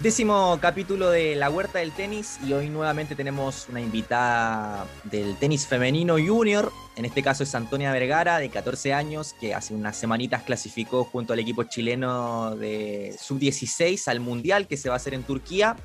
[0.00, 5.66] Décimo capítulo de La Huerta del Tenis y hoy nuevamente tenemos una invitada del tenis
[5.66, 6.72] femenino junior.
[6.96, 11.32] En este caso es Antonia Vergara, de 14 años, que hace unas semanitas clasificó junto
[11.34, 15.76] al equipo chileno de sub-16 al Mundial que se va a hacer en Turquía.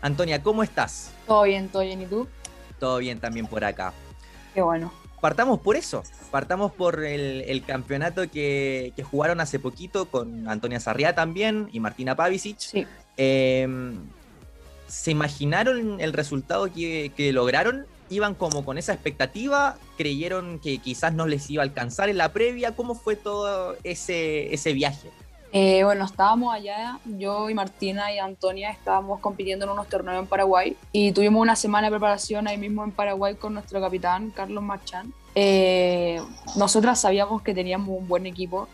[0.00, 1.10] Antonia, ¿cómo estás?
[1.26, 2.02] Todo bien, todo bien.
[2.02, 2.28] ¿Y tú?
[2.78, 3.92] Todo bien también por acá.
[4.54, 4.92] Qué bueno.
[5.20, 11.68] Partamos por eso, partamos por el, campeonato que, jugaron hace poquito con Antonia Sarriá también
[11.72, 12.58] y Martina Pavicic.
[12.58, 12.86] Sí.
[13.16, 13.98] Em,
[14.88, 17.86] ¿Se imaginaron el resultado que, lograron?
[18.08, 19.78] ¿Iban como con esa expectativa?
[19.96, 22.76] ¿Creyeron que quizás no les iba a alcanzar en la previa?
[22.76, 25.10] ¿Cómo fue todo ese, viaje?
[25.52, 30.26] Eh, bueno, estábamos allá, yo y Martina y Antonia estábamos compitiendo en unos torneos en
[30.26, 34.62] Paraguay y tuvimos una semana de preparación ahí mismo en Paraguay con nuestro capitán, Carlos
[34.62, 35.12] Marchán.
[35.34, 36.20] Eh,
[36.56, 38.68] nosotras sabíamos que teníamos un buen equipo,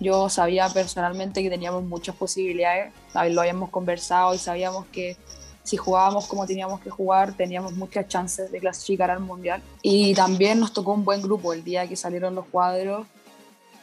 [0.00, 2.92] yo sabía personalmente que teníamos muchas posibilidades,
[3.30, 5.16] lo habíamos conversado y sabíamos que
[5.62, 9.62] si jugábamos como teníamos que jugar, teníamos muchas chances de clasificar al Mundial.
[9.82, 13.06] Y también nos tocó un buen grupo el día que salieron los cuadros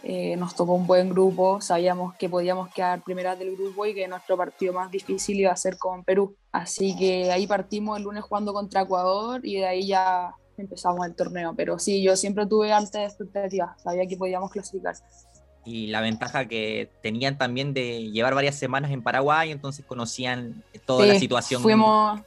[0.09, 4.07] eh, nos tocó un buen grupo, sabíamos que podíamos quedar primeras del grupo y que
[4.07, 6.35] nuestro partido más difícil iba a ser con Perú.
[6.51, 11.15] Así que ahí partimos el lunes jugando contra Ecuador y de ahí ya empezamos el
[11.15, 11.53] torneo.
[11.57, 14.95] Pero sí, yo siempre tuve altas expectativas, sabía que podíamos clasificar.
[15.67, 21.05] Y la ventaja que tenían también de llevar varias semanas en Paraguay, entonces conocían toda
[21.05, 21.61] la situación.
[21.61, 22.21] Fuimos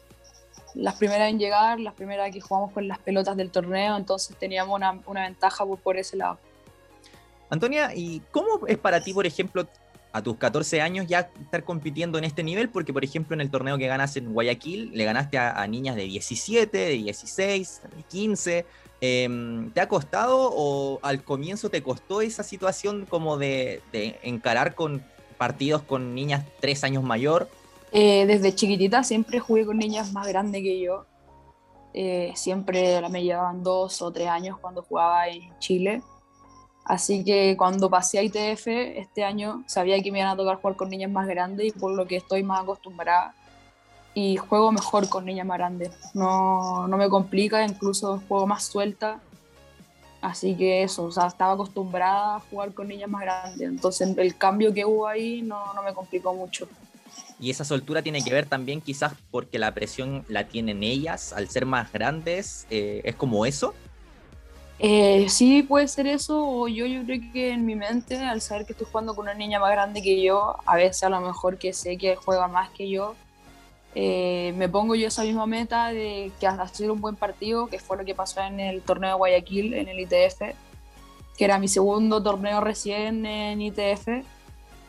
[0.74, 4.76] las primeras en llegar, las primeras que jugamos con las pelotas del torneo, entonces teníamos
[4.76, 6.38] una, una ventaja por, por ese lado.
[7.48, 9.66] Antonia, ¿y cómo es para ti, por ejemplo,
[10.12, 12.68] a tus 14 años ya estar compitiendo en este nivel?
[12.68, 16.02] Porque, por ejemplo, en el torneo que ganas en Guayaquil, le ganaste a, niñas de
[16.02, 18.66] 17, de 16, de 15.
[19.00, 23.82] ¿Te ha costado o al comienzo te costó esa situación como de,
[24.22, 25.02] encarar con
[25.38, 27.48] partidos con niñas tres años mayor?
[27.92, 31.06] Eh, desde chiquitita siempre jugué con niñas más grandes que yo.
[31.92, 36.02] Eh, siempre me llevaban dos o tres años cuando jugaba en Chile.
[36.84, 40.76] Así que cuando pasé a ITF este año sabía que me iban a tocar jugar
[40.76, 43.34] con niñas más grandes y por lo que estoy más acostumbrada
[44.14, 45.90] y juego mejor con niñas más grandes.
[46.14, 49.20] No, no me complica, incluso juego más suelta.
[50.20, 53.68] Así que eso, o sea, estaba acostumbrada a jugar con niñas más grandes.
[53.68, 56.68] Entonces el cambio que hubo ahí no, no me complicó mucho.
[57.40, 61.48] Y esa soltura tiene que ver también quizás porque la presión la tienen ellas al
[61.48, 62.66] ser más grandes.
[62.68, 63.72] Eh, ¿Es como eso?
[64.78, 68.64] Eh, sí, puede ser eso, o yo, yo creo que en mi mente, al saber
[68.64, 71.58] que estoy jugando con una niña más grande que yo, a veces a lo mejor
[71.58, 73.14] que sé que juega más que yo,
[73.94, 77.96] eh, me pongo yo esa misma meta de que hacer un buen partido, que fue
[77.96, 80.54] lo que pasó en el torneo de Guayaquil, en el ITF,
[81.36, 84.24] que era mi segundo torneo recién en ITF.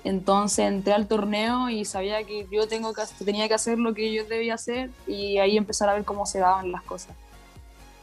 [0.04, 4.12] Entonces entré al torneo y sabía que yo tengo que, tenía que hacer lo que
[4.14, 7.16] yo debía hacer y ahí empezar a ver cómo se daban las cosas.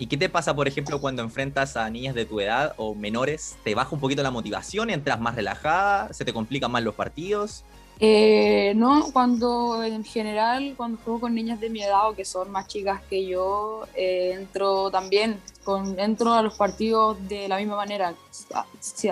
[0.01, 3.57] ¿Y qué te pasa, por ejemplo, cuando enfrentas a niñas de tu edad o menores?
[3.65, 4.91] ¿Te baja un poquito la motivación?
[4.91, 6.13] ¿Entras más relajada?
[6.13, 7.65] ¿Se te complican más los partidos?
[8.01, 12.51] Eh, no, cuando en general, cuando juego con niñas de mi edad o que son
[12.53, 17.75] más chicas que yo, eh, entro también, con, entro a los partidos de la misma
[17.75, 18.15] manera,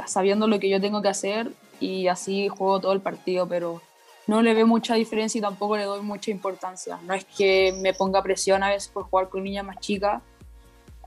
[0.06, 3.82] sabiendo lo que yo tengo que hacer y así juego todo el partido, pero
[4.28, 6.98] no le veo mucha diferencia y tampoco le doy mucha importancia.
[7.04, 10.22] No es que me ponga presión a veces por jugar con niñas más chicas,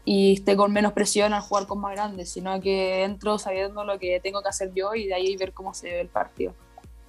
[0.06, 4.00] y esté con menos presión al jugar con más grandes, sino que entro sabiendo lo
[4.00, 6.54] que tengo que hacer yo y de ahí ver cómo se ve el partido.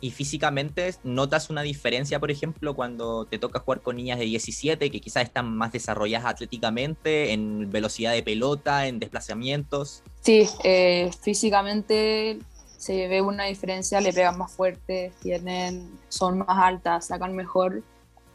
[0.00, 4.90] ¿Y físicamente notas una diferencia, por ejemplo, cuando te toca jugar con niñas de 17
[4.90, 10.02] que quizás están más desarrolladas atléticamente, en velocidad de pelota, en desplazamientos?
[10.22, 12.38] Sí, eh, físicamente
[12.78, 17.82] se ve una diferencia, le pegan más fuerte, tienen, son más altas, sacan mejor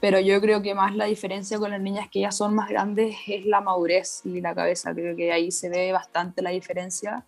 [0.06, 3.16] pero yo creo que más la diferencia con las niñas que ya son más grandes
[3.28, 4.94] es la madurez y la cabeza.
[4.94, 7.26] Creo que ahí se ve bastante la diferencia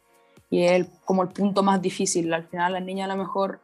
[0.51, 2.31] y es como el punto más difícil.
[2.31, 3.61] Al final las niñas a lo mejor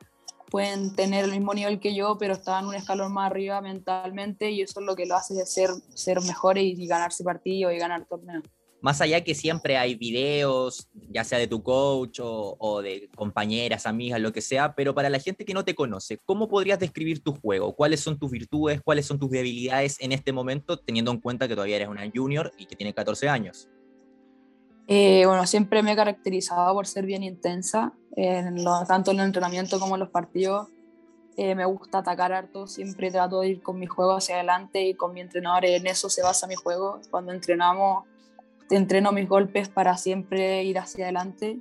[0.53, 4.61] pueden tener el mismo nivel que yo, pero están un escalón más arriba mentalmente y
[4.61, 8.05] eso es lo que lo hace de ser, ser mejores y ganarse partidos y ganar
[8.05, 8.43] torneos
[8.83, 14.19] más allá que siempre hay videos, ya sea de tu coach o, de compañeras, amigas,
[14.19, 17.31] lo que sea, pero para la gente que no te conoce, ¿cómo podrías describir tu
[17.31, 17.73] juego?
[17.77, 18.81] ¿Cuáles son tus virtudes?
[18.83, 22.51] ¿Cuáles son tus debilidades en este momento, teniendo en cuenta que todavía eres una junior
[22.57, 23.69] y que tiene 14 años?
[24.87, 29.79] Eh, bueno, siempre me he caracterizado por ser bien intensa, en tanto en el entrenamiento
[29.79, 30.67] como en los partidos.
[31.35, 34.93] Eh, me gusta atacar harto, siempre trato de ir con mi juego hacia adelante y
[34.93, 36.99] con mi entrenador en eso se basa mi juego.
[37.09, 38.05] Cuando entrenamos
[38.69, 41.59] entreno mis golpes para siempre ir hacia adelante.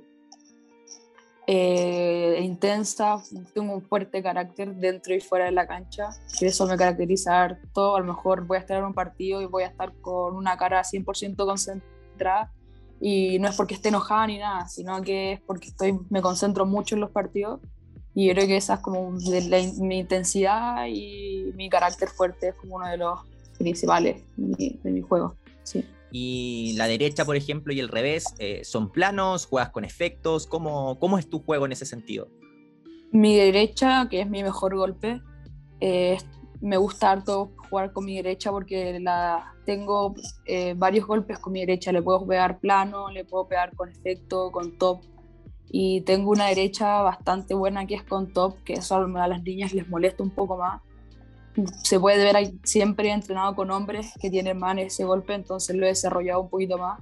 [1.45, 3.21] Eh, intensa,
[3.53, 6.09] tengo un fuerte carácter dentro y fuera de la cancha,
[6.39, 7.97] que eso me caracteriza todo.
[7.97, 10.55] A lo mejor voy a estar en un partido y voy a estar con una
[10.57, 12.51] cara 100% concentrada
[13.05, 16.65] y no es porque esté enojada ni nada, sino que es porque estoy, me concentro
[16.65, 17.59] mucho en los partidos
[18.15, 22.87] y creo que esa es como mi intensidad y mi carácter fuerte es como uno
[22.87, 23.19] de los
[23.57, 25.35] principales de mi, juego.
[25.63, 25.83] Sí.
[26.13, 29.47] Y la derecha, por ejemplo, y el revés, eh, ¿son planos?
[29.47, 30.47] ¿Juegas con efectos?
[30.47, 32.29] ¿Cómo, ¿Cómo es tu juego en ese sentido?
[33.11, 35.21] Mi derecha, que es mi mejor golpe,
[35.81, 36.19] eh,
[36.63, 40.15] me gusta harto jugar con mi derecha porque la, tengo
[40.45, 41.91] eh, varios golpes con mi derecha.
[41.91, 45.01] Le puedo pegar plano, le puedo pegar con efecto, con top.
[45.69, 49.73] Y tengo una derecha bastante buena que es con top, que eso a las niñas
[49.73, 50.81] les molesta un poco más
[51.83, 55.89] se puede ver siempre entrenado con hombres que tienen más ese golpe, entonces lo he
[55.89, 56.99] desarrollado un poquito más.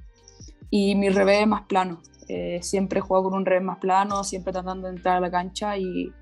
[0.70, 2.02] Y mi revés más plano.
[2.28, 5.78] Eh, siempre juego con un revés más plano, siempre tratando de entrar a la cancha
[5.78, 6.14] y,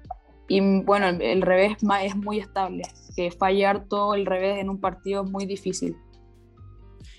[0.49, 2.83] y bueno, el, revés es muy estable.
[3.15, 5.95] Que fallar todo el revés en un partido es muy difícil.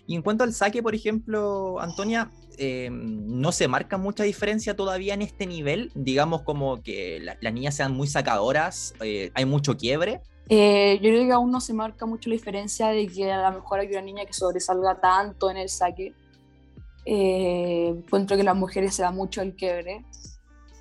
[0.06, 5.14] Y en cuanto al saque, por ejemplo, Antonia, em, no se marca mucha diferencia todavía
[5.14, 5.92] en este nivel.
[5.94, 10.20] Digamos como que las niñas sean muy sacadoras, eh, hay mucho quiebre.
[10.48, 13.60] Eh, yo creo que aún no se marca mucho la diferencia de que a lo
[13.60, 16.12] mejor hay una niña que sobresalga tanto en el saque.
[17.06, 20.04] Eh, encuentro que las mujeres se da mucho el quiebre,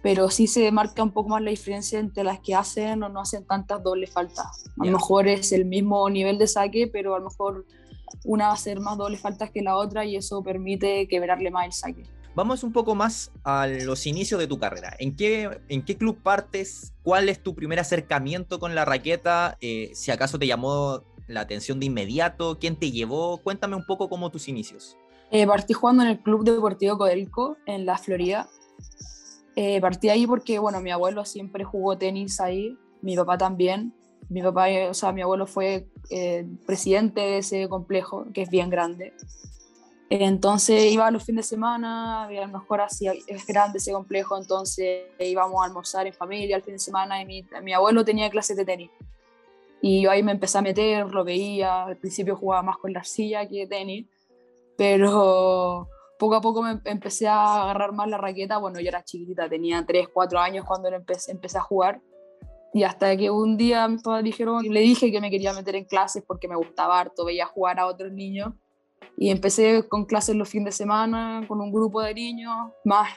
[0.01, 3.21] pero sí se marca un poco más la diferencia entre las que hacen o no
[3.21, 4.65] hacen tantas dobles faltas.
[4.79, 7.65] A lo mejor es el mismo nivel de saque, pero a lo mejor
[8.23, 11.65] una va a hacer más dobles faltas que la otra y eso permite quebrarle más
[11.65, 12.03] el saque.
[12.35, 14.95] Vamos un poco más a los inicios de tu carrera.
[14.99, 16.93] ¿En qué, en qué club partes?
[17.03, 19.57] ¿Cuál es tu primer acercamiento con la raqueta?
[19.61, 23.39] Eh, si acaso te llamó la atención de inmediato, ¿quién te llevó?
[23.39, 24.95] Cuéntame un poco cómo tus inicios.
[25.31, 28.47] Eh, partí jugando en el Club Deportivo Codelco, en la Florida.
[29.61, 33.94] Eh, partí ahí porque, bueno, mi abuelo siempre jugó tenis ahí, mi papá también.
[34.29, 35.85] Mi papá, o sea, mi abuelo fue
[36.65, 39.11] presidente de ese complejo, que es bien grande.
[40.09, 45.07] Entonces iba los fines de semana, a lo mejor así es grande ese complejo, entonces
[45.19, 48.56] íbamos a almorzar en familia el fin de semana y mi, mi abuelo tenía clases
[48.56, 48.91] de tenis.
[49.81, 53.00] Y yo ahí me empecé a meter, lo veía, al principio jugaba más con la
[53.00, 54.07] arcilla que tenis,
[54.77, 55.89] pero
[56.19, 59.83] poco a poco me empecé a agarrar más la raqueta, bueno, yo era chiquitita, tenía
[59.86, 62.01] 3, 4 años cuando empecé, a jugar,
[62.74, 65.86] y hasta que un día mis padres dijeron, le dije que me quería meter en
[65.86, 68.54] clases porque me gustaba harto, veía jugar a otros niños,
[69.18, 72.56] y empecé con clases los fines de semana, con un grupo de niños,
[72.86, 73.10] más,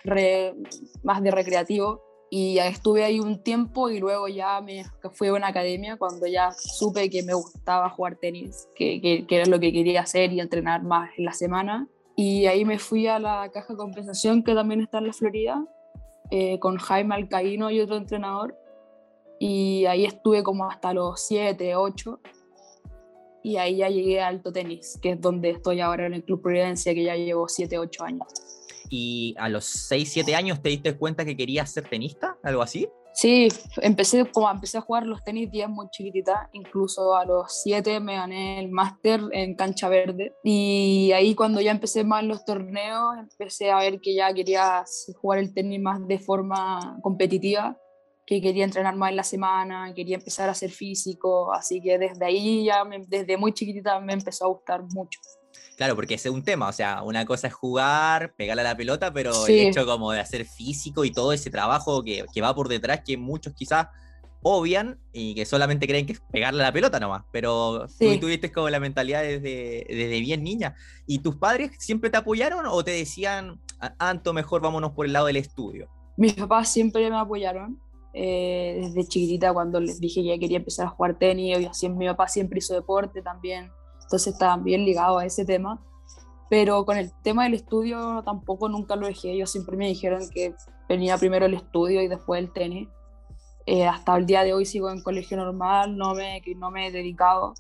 [1.03, 2.03] más de recreativo.
[2.29, 6.51] Y estuve ahí un tiempo y luego ya me fui a una academia cuando ya
[6.53, 11.11] supe que me gustaba jugar tenis, que, era lo que quería hacer y entrenar más
[11.19, 11.87] en la semana.
[12.17, 15.65] Y ahí me fui a la caja de compensación que también está en la Florida,
[16.31, 18.57] eh, con Jaime Alcaíno y otro entrenador.
[19.39, 22.21] Y ahí estuve como hasta los 7, 8
[23.43, 26.43] y ahí ya llegué a Alto Tenis, que es donde estoy ahora en el Club
[26.43, 28.29] Providencia, que ya llevo 7, 8 años.
[28.89, 32.37] ¿Y a los 6, 7 años te diste cuenta que querías ser tenista?
[32.43, 32.89] ¿Algo así?
[33.15, 33.49] Sí,
[33.83, 38.15] empecé, como empecé a jugar los tenis 10 muy chiquitita, incluso a los 7 me
[38.15, 43.71] gané el máster en cancha verde y ahí cuando ya empecé más los torneos empecé
[43.71, 44.85] a ver que ya quería
[45.21, 47.77] jugar el tenis más de forma competitiva
[48.25, 52.25] que quería entrenar más en la semana, quería empezar a ser físico, así que desde
[52.25, 55.21] ahí ya, desde muy chiquitita me empezó a gustar mucho.
[55.77, 58.77] Claro, porque ese es un tema, o sea, una cosa es jugar, pegarle a la
[58.77, 62.55] pelota, pero el hecho como de hacer físico y todo ese trabajo que, que va
[62.55, 63.89] por detrás, que muchos quizás
[64.43, 68.51] obvian y que solamente creen que es pegarle a la pelota nomás, pero tú tuviste
[68.51, 70.75] como la mentalidad desde, desde bien niña.
[71.07, 73.61] ¿Y tus padres siempre te apoyaron o te decían,
[73.99, 75.89] Anto, mejor vámonos por el lado del estudio?
[76.17, 77.81] Mis papás siempre me apoyaron,
[78.13, 81.89] eh, desde chiquitita cuando les dije que ya quería empezar a jugar tenis, y así,
[81.89, 83.71] mi papá siempre hizo deporte también,
[84.03, 85.81] entonces estaban bien ligados a ese tema.
[86.51, 90.55] Pero con el tema del estudio tampoco nunca lo dejé, ellos siempre me dijeron que
[90.89, 92.89] venía primero el estudio y después el tenis.
[93.65, 96.93] Eh, hasta el día de hoy sigo en colegio normal, no me, no me he
[96.93, 97.55] dedicado.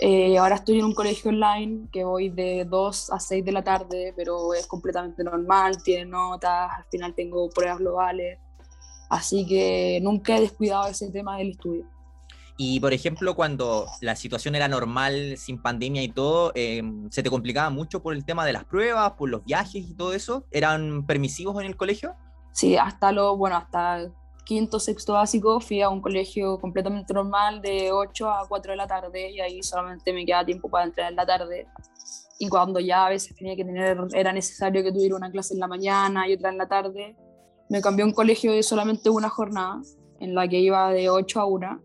[0.00, 3.62] Eh, ahora estoy en un colegio online que voy de 2 a 6 de la
[3.62, 8.38] tarde, pero es completamente normal, tiene notas, al final tengo pruebas globales.
[9.08, 11.86] Así que nunca he descuidado ese tema del estudio.
[12.56, 17.30] Y por ejemplo, cuando la situación era normal, sin pandemia y todo, em, ¿se te
[17.30, 20.44] complicaba mucho por el tema de las pruebas, por los viajes y todo eso?
[20.52, 22.14] ¿Eran permisivos en el colegio?
[22.52, 24.08] Sí, hasta lo, bueno, hasta
[24.44, 28.86] quinto, sexto básico fui a un colegio completamente normal de 8 a 4 de la
[28.86, 31.66] tarde y ahí solamente me quedaba tiempo para entrar en la tarde.
[32.38, 35.60] Y cuando ya a veces tenía que tener, era necesario que tuviera una clase en
[35.60, 37.16] la mañana y otra en la tarde,
[37.68, 39.80] me cambió un colegio de solamente una jornada,
[40.20, 41.82] en la que iba de 8 a 1,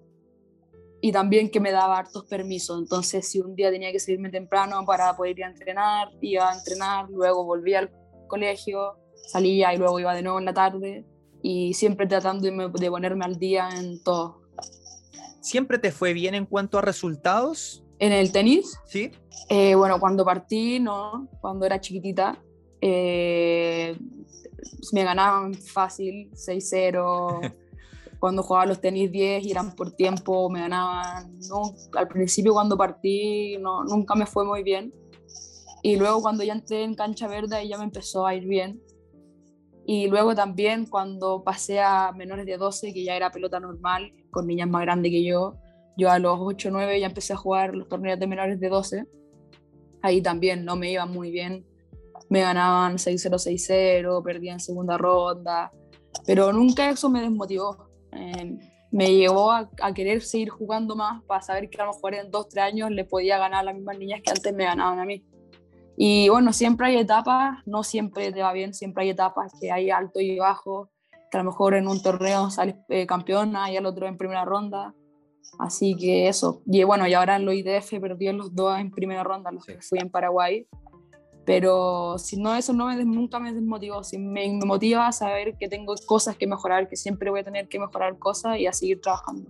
[1.01, 2.79] y también que me daba hartos permisos.
[2.79, 6.57] Entonces, si un día tenía que salirme temprano para poder ir a entrenar, iba a
[6.57, 7.91] entrenar, luego volvía al
[8.27, 11.05] colegio, salía y luego iba de nuevo en la tarde,
[11.41, 14.41] y siempre tratando de, ponerme al día en todo.
[15.41, 17.83] ¿Siempre te fue bien en cuanto a resultados?
[17.97, 18.77] ¿En el tenis?
[18.85, 19.11] Sí.
[19.49, 22.37] Eh, bueno, cuando partí, no, cuando era chiquitita,
[22.81, 23.97] eh,
[24.91, 27.53] me ganaban fácil, 6-0.
[28.19, 31.39] cuando jugaba los tenis 10 y eran por tiempo, me ganaban.
[31.49, 34.93] No, al principio cuando partí no, nunca me fue muy bien.
[35.81, 38.81] Y luego cuando ya entré en cancha verde ya me empezó a ir bien.
[39.85, 44.45] Y luego también cuando pasé a menores de 12, que ya era pelota normal, con
[44.45, 45.55] niñas más grandes que yo,
[45.97, 48.69] yo a los 8 o 9 ya empecé a jugar los torneos de menores de
[48.69, 49.05] 12.
[50.01, 51.65] Ahí también no me iba muy bien
[52.29, 55.71] me ganaban 6-0, 6-0, perdía en segunda ronda,
[56.25, 57.88] pero nunca eso me desmotivó.
[58.11, 58.57] Eh,
[58.91, 62.61] me llevó a, querer seguir jugando más para saber que a lo mejor en 2-3
[62.61, 65.23] años le podía ganar a las mismas niñas que antes me ganaban a mí.
[65.95, 69.91] Y bueno, siempre hay etapas, no siempre te va bien, siempre hay etapas que hay
[69.91, 70.89] alto y bajo,
[71.29, 74.45] que a lo mejor en un torneo sales eh, campeona y al otro en primera
[74.45, 74.95] ronda.
[75.59, 76.61] Así que eso.
[76.65, 79.65] Y bueno, y ahora en los IDF perdí en los dos en primera ronda, los
[79.65, 80.67] que fui en Paraguay.
[81.49, 84.03] Pero si no, eso no me, nunca me desmotivó.
[84.03, 87.43] Si me, me, motiva a saber que tengo cosas que mejorar, que siempre voy a
[87.43, 89.49] tener que mejorar cosas y a seguir trabajando.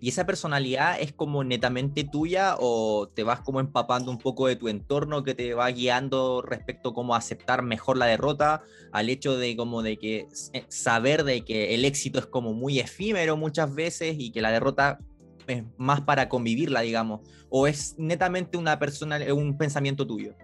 [0.00, 4.56] ¿Y esa personalidad es como netamente tuya o te vas como empapando un poco de
[4.56, 9.36] tu entorno que te va guiando respecto a cómo aceptar mejor la derrota, al hecho
[9.36, 13.74] de como de que eh, saber de que el éxito es como muy efímero muchas
[13.74, 15.00] veces y que la derrota
[15.46, 20.34] es más para convivirla, digamos, o es netamente una persona, un pensamiento tuyo?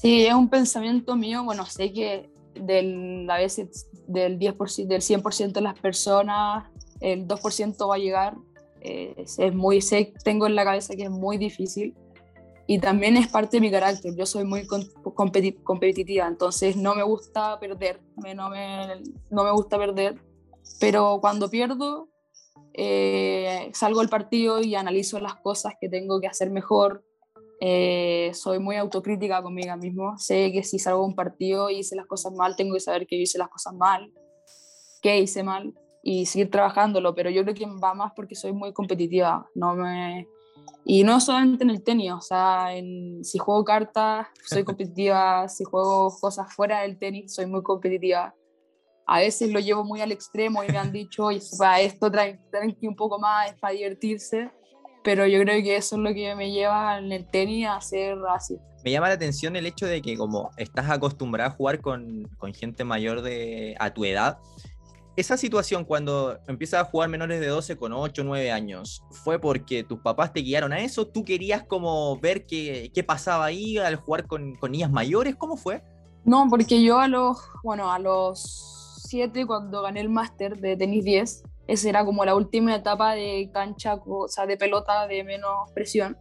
[0.00, 1.44] Sí, es un pensamiento mío.
[1.44, 6.66] Bueno, sé que del, a veces del, 10%, del 100% de las personas,
[7.00, 8.36] el 2% va a llegar.
[8.80, 9.80] Eh, es muy,
[10.24, 11.94] tengo en la cabeza que es muy difícil.
[12.66, 14.14] Y también es parte de mi carácter.
[14.16, 14.66] Yo soy muy
[15.64, 18.00] competitiva, entonces no me gusta perder.
[18.36, 20.20] no, me, no me gusta perder.
[20.80, 22.08] Pero cuando pierdo,
[22.74, 27.04] eh, salgo al partido y analizo las cosas que tengo que hacer mejor,
[27.64, 30.18] eh, soy muy autocrítica conmigo mismo.
[30.18, 33.06] Sé que si salgo a un partido y hice las cosas mal, tengo que saber
[33.06, 34.12] que hice las cosas mal,
[35.00, 37.14] que hice mal y seguir trabajándolo.
[37.14, 39.48] Pero yo creo que va más porque soy muy competitiva.
[39.54, 40.26] No me...
[40.84, 45.48] Y no solamente en el tenis, o sea, en, si juego cartas, soy competitiva.
[45.48, 48.34] si juego cosas fuera del tenis, soy muy competitiva.
[49.06, 52.40] A veces lo llevo muy al extremo y me han dicho, para esto traen,
[52.82, 54.50] un poco más, es para divertirse
[55.02, 58.18] pero yo creo que eso es lo que me lleva en el tenis a ser
[58.30, 58.58] así.
[58.84, 62.52] Me llama la atención el hecho de que como estás acostumbrada a jugar con, con
[62.52, 64.38] gente mayor de a tu edad,
[65.14, 69.38] esa situación cuando empiezas a jugar menores de 12 con 8 o 9 años, ¿fue
[69.38, 71.06] porque tus papás te guiaron a eso?
[71.06, 75.36] ¿Tú querías como ver qué, qué pasaba ahí al jugar con, con, niñas mayores?
[75.36, 75.82] ¿Cómo fue?
[76.24, 81.04] No, porque yo a los, bueno, a los 7 cuando gané el máster de tenis
[81.04, 85.70] 10, esa era como la última etapa de cancha, o sea, de pelota de menos
[85.72, 86.18] presión.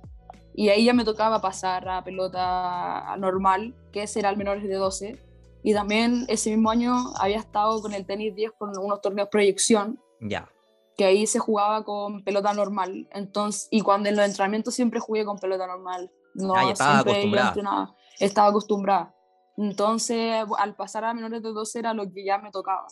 [0.53, 4.75] Y ahí ya me tocaba pasar a pelota normal, que ese era el menores de
[4.75, 5.19] 12.
[5.63, 9.99] Y también ese mismo año había estado con el tenis 10 con unos torneos proyección.
[10.19, 10.49] Ya.
[10.97, 13.07] Que ahí se jugaba con pelota normal.
[13.11, 16.11] Entonces, y cuando en los entrenamientos siempre jugué con pelota normal.
[16.33, 17.95] No ah, estaba acostumbrada.
[18.19, 19.15] Estaba acostumbrada.
[19.57, 22.87] Entonces, al pasar a menores de 12 era lo que ya me tocaba.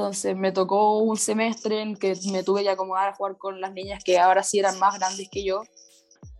[0.00, 3.74] Entonces me tocó un semestre en que me tuve que acomodar a jugar con las
[3.74, 5.60] niñas que ahora sí eran más grandes que yo,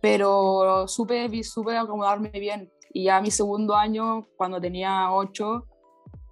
[0.01, 2.71] pero supe, supe acomodarme bien.
[2.91, 5.67] Y ya mi segundo año, cuando tenía 8,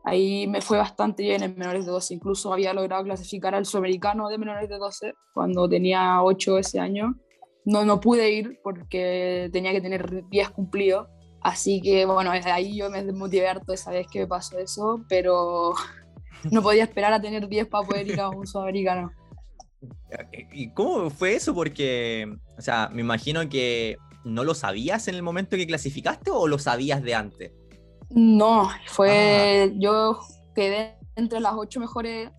[0.06, 2.16] ahí me fue bastante bien en menores de 12.
[2.16, 7.14] Incluso había logrado clasificar al sudamericano de menores de 12 cuando tenía 8 ese año.
[7.64, 11.08] No, no pude ir porque tenía que tener 10 cumplidos.
[11.42, 15.06] Así que bueno, desde ahí yo me desmotivé harto esa vez que me pasó eso,
[15.08, 15.76] pero
[16.51, 19.12] no podía esperar a tener 10 para poder ir a un sudamericano.
[20.53, 21.53] ¿Y cómo fue eso?
[21.53, 22.27] Porque,
[22.58, 26.60] o sea, me imagino que no lo sabías en el momento que clasificaste o lo
[26.60, 27.51] sabías de antes.
[28.10, 29.69] No, fue.
[29.69, 29.75] Ah.
[29.77, 30.19] Yo
[30.55, 32.31] quedé entre las ocho mejores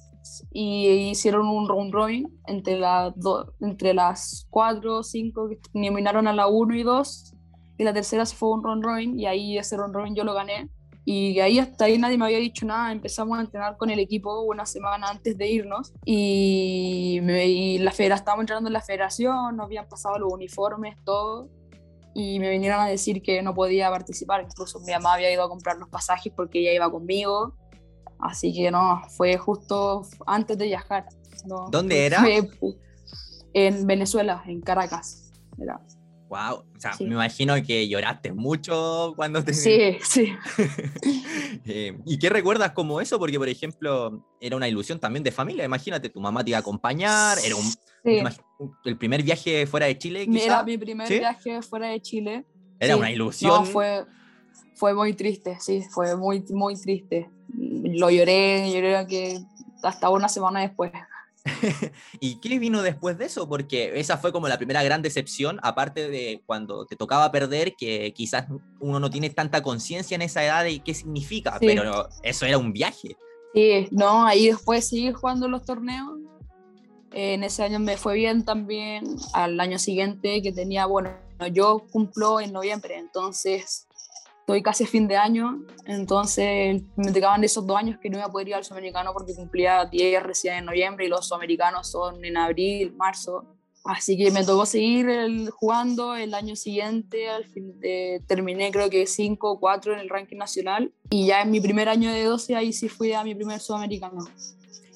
[0.50, 3.14] y hicieron un round robin entre, las
[3.60, 7.34] entre las cuatro cinco que nominaron a la 1 y 2
[7.78, 10.34] y la tercera se fue un round robin y ahí ese round robin yo lo
[10.34, 10.68] gané
[11.04, 14.42] y ahí hasta ahí nadie me había dicho nada, empezamos a entrenar con el equipo
[14.42, 17.20] una semana antes de irnos y,
[17.80, 21.48] la federación, estábamos entrenando en la federación, nos habían pasado los uniformes, todo,
[22.14, 25.48] y me vinieron a decir que no podía participar, incluso mi mamá había ido a
[25.48, 27.54] comprar los pasajes porque ella iba conmigo
[28.22, 31.06] Así que no, fue justo antes de viajar.
[31.70, 32.22] ¿Dónde era?
[33.52, 35.32] en Venezuela, en Caracas.
[36.30, 39.52] Wow, o sea, me imagino que lloraste mucho cuando te...
[39.52, 40.32] Sí, sí.
[41.66, 43.18] Eh, ¿Y qué recuerdas como eso?
[43.18, 45.64] Porque, por ejemplo, era una ilusión también de familia.
[45.64, 47.64] Imagínate, tu mamá te iba a acompañar, era un,
[48.84, 50.24] el primer viaje fuera de Chile.
[50.24, 50.44] Quizá?
[50.44, 52.44] Era mi primer viaje fuera de Chile.
[52.78, 53.50] Era una ilusión.
[53.50, 54.06] No, fue,
[54.76, 57.28] fue muy triste, sí, fue muy, muy triste.
[57.58, 59.40] Lo lloré, lloré que
[59.82, 60.92] hasta una semana después.
[62.20, 63.48] ¿Y qué vino después de eso?
[63.48, 68.12] Porque esa fue como la primera gran decepción, aparte de cuando te tocaba perder, que
[68.12, 68.46] quizás
[68.78, 72.72] uno no tiene tanta conciencia en esa edad de qué significa, pero eso era un
[72.72, 73.16] viaje.
[73.54, 76.18] Sí, no, ahí después seguí jugando los torneos.
[77.12, 79.04] En ese año me fue bien también.
[79.32, 81.10] Al año siguiente que tenía, bueno,
[81.52, 83.88] yo cumplo en noviembre, entonces
[84.50, 88.30] estoy casi fin de año, entonces me tocaban esos dos años que no iba a
[88.30, 92.36] poder ir al sudamericano porque cumplía 10 recién en noviembre y los sudamericanos son en
[92.36, 93.44] abril, marzo.
[93.84, 99.06] Así que me tocó seguir jugando el año siguiente, al fin de, terminé creo que
[99.06, 102.56] 5 o 4 en el ranking nacional y ya en mi primer año de 12
[102.56, 104.26] ahí sí fui a mi primer sudamericano.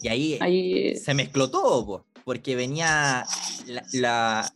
[0.02, 0.96] Y ahí, ahí...
[0.96, 3.24] se mezcló todo, porque venía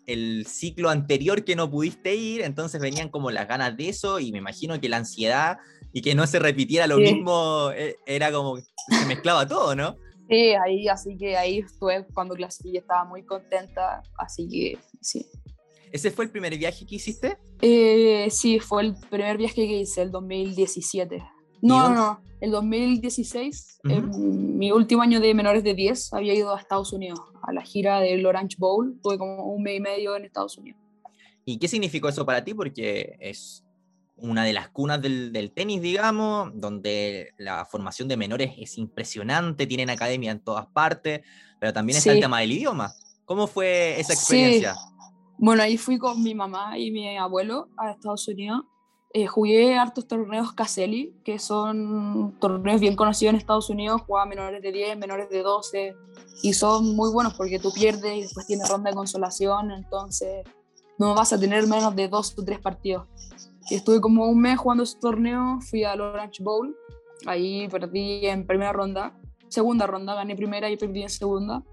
[0.07, 4.33] el ciclo anterior que no pudiste ir, entonces venían como las ganas de eso y
[4.33, 5.59] me imagino que la ansiedad
[5.93, 9.97] y que no se repitiera lo mismo eh, era como se mezclaba todo, ¿no?
[10.29, 15.27] Sí, ahí, así que ahí estuve cuando clasifiqué, estaba muy contenta, así que sí.
[15.91, 17.39] ¿Ese fue el primer viaje que hiciste?
[17.63, 21.23] Eh, sí, fue el primer viaje que hice, el 2017.
[21.63, 26.55] No, no, no, el 2016, en mi último año de menores de 10, había ido
[26.55, 28.99] a Estados Unidos, a la gira del Orange Bowl.
[29.03, 30.81] Tuve como un mes y medio en Estados Unidos.
[31.45, 32.53] ¿Y qué significó eso para ti?
[32.53, 33.65] Porque es
[34.17, 39.89] una de las cunas del, tenis, digamos, donde la formación de menores es impresionante, tienen
[39.89, 41.23] academia en todas partes,
[41.59, 42.93] pero también está el tema del idioma.
[43.25, 44.75] ¿Cómo fue esa experiencia?
[45.39, 48.63] Bueno, ahí fui con mi mamá y mi abuelo a Estados Unidos
[49.19, 54.63] eh, jugué hartos torneos Caselli, que son torneos bien conocidos en Estados Unidos, jugaba menores
[54.63, 55.97] de 10, menores de 12,
[56.45, 60.45] y son muy buenos porque tú pierdes y después tienes ronda de consolación, entonces
[60.99, 63.09] no vas a tener menos de dos o tres partidos.
[63.69, 66.77] Y estuve como un mes jugando ese torneo, fui al Orange Bowl,
[67.27, 71.65] ahí perdí en primera ronda, segunda ronda, gané primera y perdí en segunda,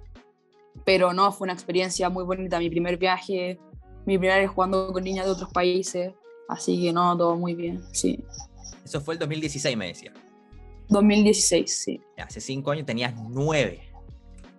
[0.84, 3.60] pero no, fue una experiencia muy bonita, mi primer viaje,
[4.08, 6.16] mi primera vez jugando con niñas de otros países,
[6.48, 8.24] Así que no, todo muy bien, sí.
[8.84, 10.14] Eso fue el 2016, me decía.
[10.90, 12.02] 2016, sí.
[12.18, 13.82] Hace cinco años tenías nueve.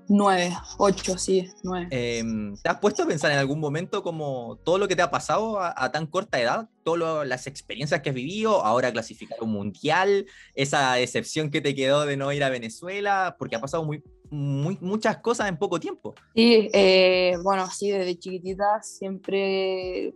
[0.09, 1.89] Nueve, ocho, sí, nueve.
[1.91, 5.11] Em, ¿Te has puesto a pensar en algún momento como todo lo que te ha
[5.11, 6.69] pasado a, tan corta edad?
[6.85, 12.07] Todas las experiencias que has vivido, ahora clasificar un mundial, esa decepción que te quedó
[12.07, 16.15] de no ir a Venezuela, porque ha pasado muy, muy, muchas cosas en poco tiempo.
[16.35, 20.15] Sí, eh, bueno, sí, desde chiquitita siempre,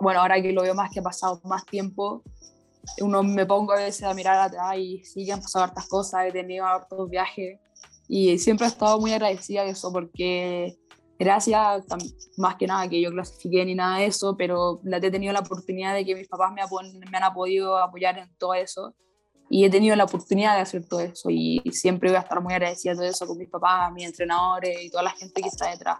[0.00, 2.22] bueno, ahora que lo veo más que ha pasado más tiempo,
[3.00, 6.26] uno me pongo a veces a mirar atrás y sí que han pasado hartas cosas,
[6.26, 7.58] he tenido hartos viajes
[8.08, 10.76] y siempre he estado muy agradecida de eso porque
[11.18, 11.84] gracias
[12.36, 15.94] más que nada que yo clasifiqué ni nada de eso, pero he tenido la oportunidad
[15.94, 16.62] de que mis papás me,
[17.10, 18.94] me han podido apoyar en todo eso
[19.54, 22.54] y he tenido la oportunidad de hacer todo eso y siempre voy a estar muy
[22.54, 25.68] agradecida de todo eso con mis papás, mis entrenadores y toda la gente que está
[25.70, 25.98] detrás.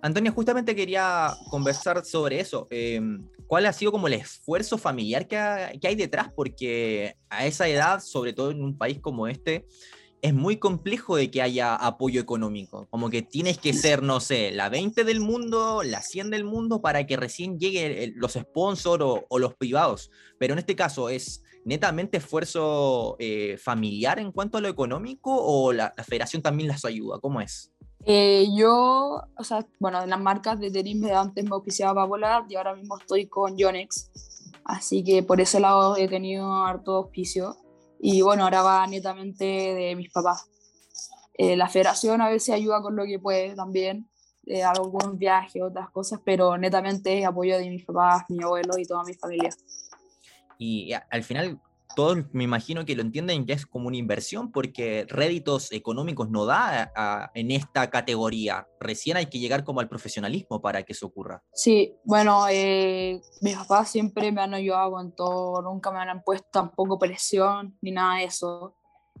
[0.00, 2.68] Antonio, justamente quería conversar sobre eso.
[2.70, 6.30] Em, ¿Cuál ha sido como el esfuerzo familiar que, hay detrás?
[6.32, 9.66] Porque a esa edad, sobre todo en un país como este,
[10.22, 12.86] es muy complejo de que haya apoyo económico.
[12.90, 16.80] Como que tienes que ser, no sé, la 20 del mundo, la 100 del mundo
[16.80, 20.10] para que recién lleguen los sponsors o, o, los privados.
[20.38, 25.72] Pero en este caso es netamente esfuerzo eh, familiar en cuanto a lo económico o
[25.72, 27.18] la, federación también las ayuda?
[27.20, 27.70] ¿Cómo es?
[28.06, 32.56] Eh, yo, o sea, bueno, en las marcas de tenis antes me oficiaba volar y
[32.56, 34.10] ahora mismo estoy con Yonex,
[34.64, 37.56] así que por ese lado he tenido harto auspicio
[38.00, 40.48] y bueno, ahora va netamente de mis papás.
[41.34, 44.08] Eh, la federación a veces ayuda con lo que puede también,
[44.46, 49.04] eh, algunos viajes, otras cosas, pero netamente apoyo de mis papás, mi abuelo y toda
[49.04, 49.50] mi familia.
[50.58, 51.60] Y al final
[51.98, 56.46] todos me imagino que lo entienden que es como una inversión porque réditos económicos no
[56.46, 56.92] da
[57.34, 58.68] en esta categoría.
[58.78, 61.42] Recién hay que llegar como al profesionalismo para que eso ocurra.
[61.52, 66.46] Sí, bueno, eh, mis papás siempre me han ayudado en todo, nunca me han puesto
[66.52, 68.76] tampoco presión ni nada de eso.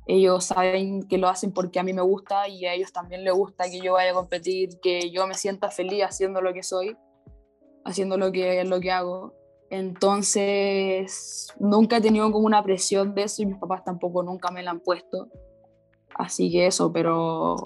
[0.06, 3.34] Ellos saben que lo hacen porque a mí me gusta y a ellos también les
[3.34, 6.96] gusta que yo vaya a competir, que yo me sienta feliz haciendo lo que soy,
[7.84, 9.34] haciendo lo que, lo que hago.
[9.70, 14.62] Entonces, nunca he tenido como una presión de eso y mis papás tampoco nunca me
[14.62, 15.28] la han puesto.
[16.14, 17.56] Así que eso, pero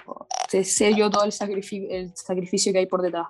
[0.49, 3.27] sé yo todo el sacrificio, el sacrificio que hay por detrás.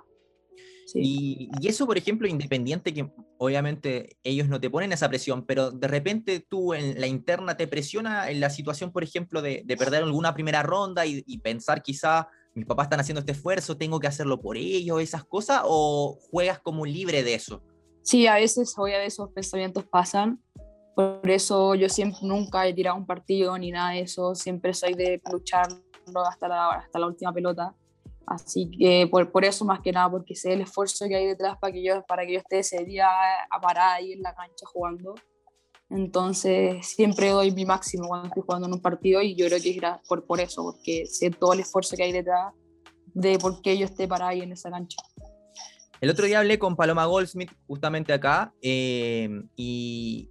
[0.92, 5.88] Y, eso, por ejemplo, independiente que obviamente ellos no te ponen esa presión, pero de
[5.88, 10.34] repente tú en la interna te presiona en la situación, por ejemplo, de, perder alguna
[10.34, 14.40] primera ronda y, y, pensar quizá mis papás están haciendo este esfuerzo, tengo que hacerlo
[14.40, 17.62] por ellos, esas cosas, o juegas como libre de eso?
[18.04, 20.38] Sí, a veces, obviamente, esos pensamientos pasan.
[20.94, 24.34] Por eso yo siempre nunca he tirado un partido ni nada de eso.
[24.34, 25.68] Siempre soy de luchar
[26.28, 27.74] hasta la, hasta la última pelota.
[28.26, 31.56] Así que por, por, eso más que nada, porque sé el esfuerzo que hay detrás
[31.58, 33.08] para que yo, para que yo esté ese día
[33.50, 35.14] a parar ahí en la cancha jugando.
[35.88, 39.70] Entonces siempre doy mi máximo cuando estoy jugando en un partido y yo creo que
[39.70, 42.52] es por, por eso, porque sé todo el esfuerzo que hay detrás
[43.14, 44.98] de por qué yo esté parada ahí en esa cancha.
[46.04, 50.28] El otro día hablé con Paloma Goldsmith justamente acá eh, y,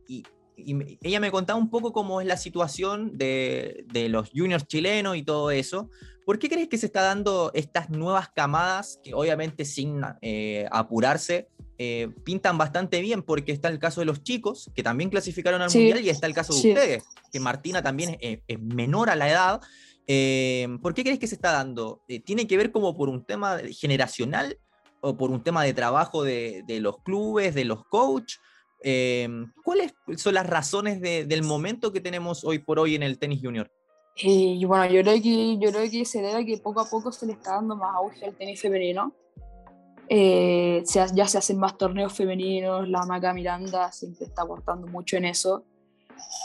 [1.02, 5.50] ella me contaba un poco cómo es la situación de, los juniors chilenos y todo
[5.50, 5.90] eso.
[6.28, 11.50] ¿Por qué crees que se está dando estas nuevas camadas que obviamente sin eh, apurarse
[11.80, 13.24] eh, pintan bastante bien?
[13.24, 16.36] Porque está el caso de los chicos que también clasificaron al mundial y está el
[16.36, 19.62] caso de ustedes, que Martina también es, es menor a la edad.
[20.84, 22.04] ¿Por qué crees que se está dando?
[22.26, 24.60] ¿Tiene que ver como por un tema generacional?
[25.04, 28.40] O por un tema de trabajo de, los clubes, de los coaches?
[28.82, 29.28] Eh,
[29.64, 33.70] ¿Cuáles son las razones del momento que tenemos hoy por hoy en el tenis junior?
[34.16, 37.12] Y bueno, yo creo que, yo creo que se debe a que poco a poco
[37.12, 39.14] se le está dando más auge al tenis femenino.
[40.08, 45.26] Eh, ya se hacen más torneos femeninos, la Maca Miranda siempre está aportando mucho en
[45.26, 45.66] eso.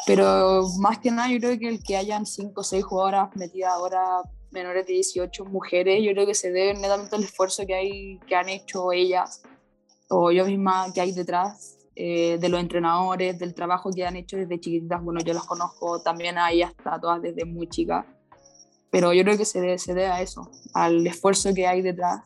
[0.07, 3.73] Pero más que nada, yo creo que el que hayan cinco o seis jugadoras metidas
[3.73, 8.19] ahora menores de 18 mujeres, yo creo que se debe netamente al esfuerzo que, hay,
[8.27, 9.43] que han hecho ellas
[10.09, 14.37] o yo misma que hay detrás eh, de los entrenadores, del trabajo que han hecho
[14.37, 15.03] desde chiquitas.
[15.03, 18.07] Bueno, yo las conozco también a ellas, a todas desde muy chicas,
[18.91, 22.23] pero yo creo que se debe, se debe a eso, al esfuerzo que hay detrás.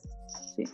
[0.55, 0.65] Sí.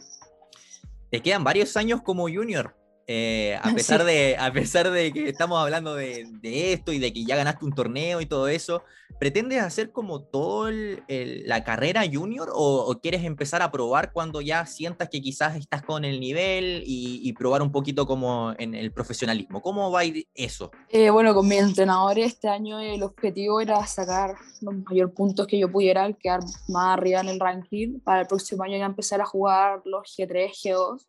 [1.11, 2.78] Te quedan varios años como junior.
[3.11, 7.25] Eh, a, pesar de, a pesar de que estamos hablando de, esto y de que
[7.25, 8.83] ya ganaste un torneo y todo eso,
[9.19, 10.71] ¿pretendes hacer como toda
[11.09, 16.05] la carrera junior o, quieres empezar a probar cuando ya sientas que quizás estás con
[16.05, 19.63] el nivel y, probar un poquito como en el profesionalismo?
[19.63, 20.71] ¿Cómo va a ir eso?
[20.91, 25.59] Eh, bueno, con mi entrenador este año el objetivo era sacar los mayores puntos que
[25.59, 28.01] yo pudiera, quedar más arriba en el ranking.
[28.01, 31.07] Para el próximo año ya empezar a jugar los G3, G2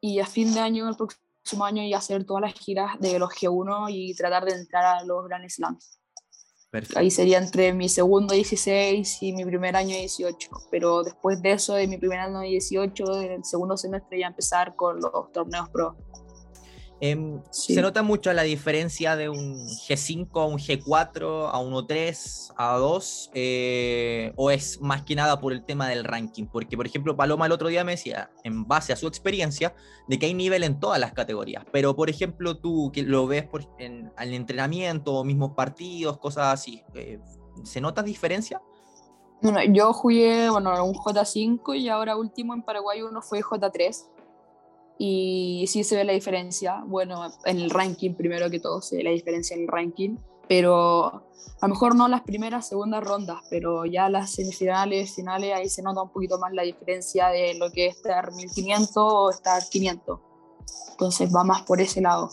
[0.00, 3.30] y a fin de año, el próximo año, y hacer todas las giras de los
[3.30, 5.98] G1 y tratar de entrar a los Grand Slams.
[6.96, 11.74] Ahí sería entre mi segundo 16 y mi primer año 18, pero después de eso,
[11.74, 15.96] de mi primer año 18, en el segundo semestre ya empezar con los torneos pro.
[17.00, 22.76] Em, se nota mucho la diferencia de un G5 a un G4, a 1-3, a
[22.76, 27.16] 2, eh, o es más que nada por el tema del ranking, porque por ejemplo
[27.16, 29.76] Paloma el otro día me decía, en base a su experiencia,
[30.08, 33.44] de que hay nivel en todas las categorías, pero por ejemplo tú que lo ves
[33.44, 37.20] por, en entrenamiento o mismos partidos, cosas así, eh,
[37.62, 38.60] ¿se nota diferencia?
[39.40, 44.17] Bueno, yo jugué bueno, un J5 y ahora último en Paraguay uno fue J3
[44.98, 49.04] y sí se ve la diferencia, bueno, en el ranking primero que todo se ve
[49.04, 50.16] la diferencia en el ranking,
[50.48, 51.06] pero
[51.60, 55.82] a lo mejor no las primeras, segundas rondas, pero ya las semifinales, finales, ahí se
[55.82, 60.20] nota un poquito más la diferencia de lo que es estar 1500 o estar 500.
[60.90, 62.30] Entonces va más por ese lado.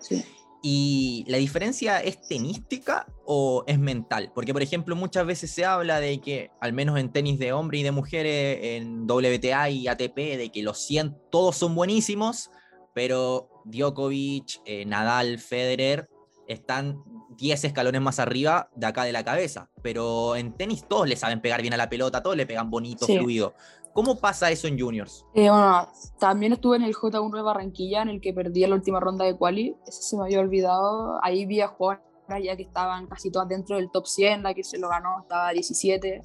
[0.00, 0.24] Sí.
[0.62, 4.32] ¿Y la diferencia es tenística o es mental?
[4.34, 7.76] Porque, por ejemplo, muchas veces se habla de que, al menos en tenis de hombre
[7.76, 12.50] y de mujeres, en WTA y ATP, de que los 100 todos son buenísimos,
[12.94, 16.08] pero Djokovic, eh, Nadal, Federer
[16.46, 17.02] están
[17.36, 19.68] 10 escalones más arriba de acá de la cabeza.
[19.82, 23.04] Pero en tenis todos le saben pegar bien a la pelota, todos le pegan bonito,
[23.04, 23.52] fluido.
[23.92, 25.26] ¿Cómo pasa eso en juniors?
[25.34, 25.86] Eh, bueno,
[26.18, 29.36] también estuve en el J1 de Barranquilla, en el que perdí la última ronda de
[29.36, 29.76] quali.
[29.86, 31.22] Ese se me había olvidado.
[31.22, 32.08] Ahí vi a jugadoras
[32.42, 35.50] ya que estaban casi todas dentro del top 100, la que se lo ganó estaba
[35.50, 36.22] 17.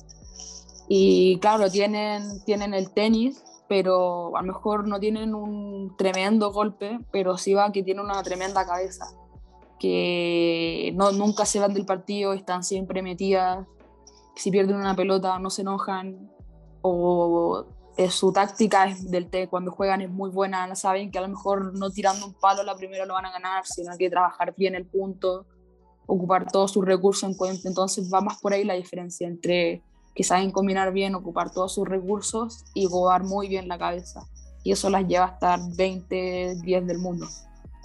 [0.90, 7.00] Y claro, tienen, tienen el tenis, pero a lo mejor no tienen un tremendo golpe,
[7.12, 9.06] pero sí va que tiene una tremenda cabeza.
[9.80, 13.66] Que no, nunca se van del partido, están siempre metidas.
[14.36, 16.32] Si pierden una pelota no se enojan,
[16.82, 17.66] o
[18.10, 21.78] su táctica es del té cuando juegan es muy buena, saben que a lo mejor
[21.78, 24.86] no tirando un palo la primera lo van a ganar, sino que trabajar bien el
[24.86, 25.46] punto,
[26.06, 27.68] ocupar todos sus recursos en cuenta.
[27.68, 29.82] Entonces va más por ahí la diferencia entre
[30.16, 34.28] que saben combinar bien, ocupar todos sus recursos y jugar muy bien la cabeza.
[34.66, 37.28] y eso las lleva a estar 20, 10 del mundo.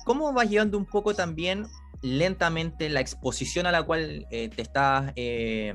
[0.04, 1.66] ¿Cómo vas llevando un poco también
[2.02, 5.74] lentamente la exposición a la cual eh, te estás eh,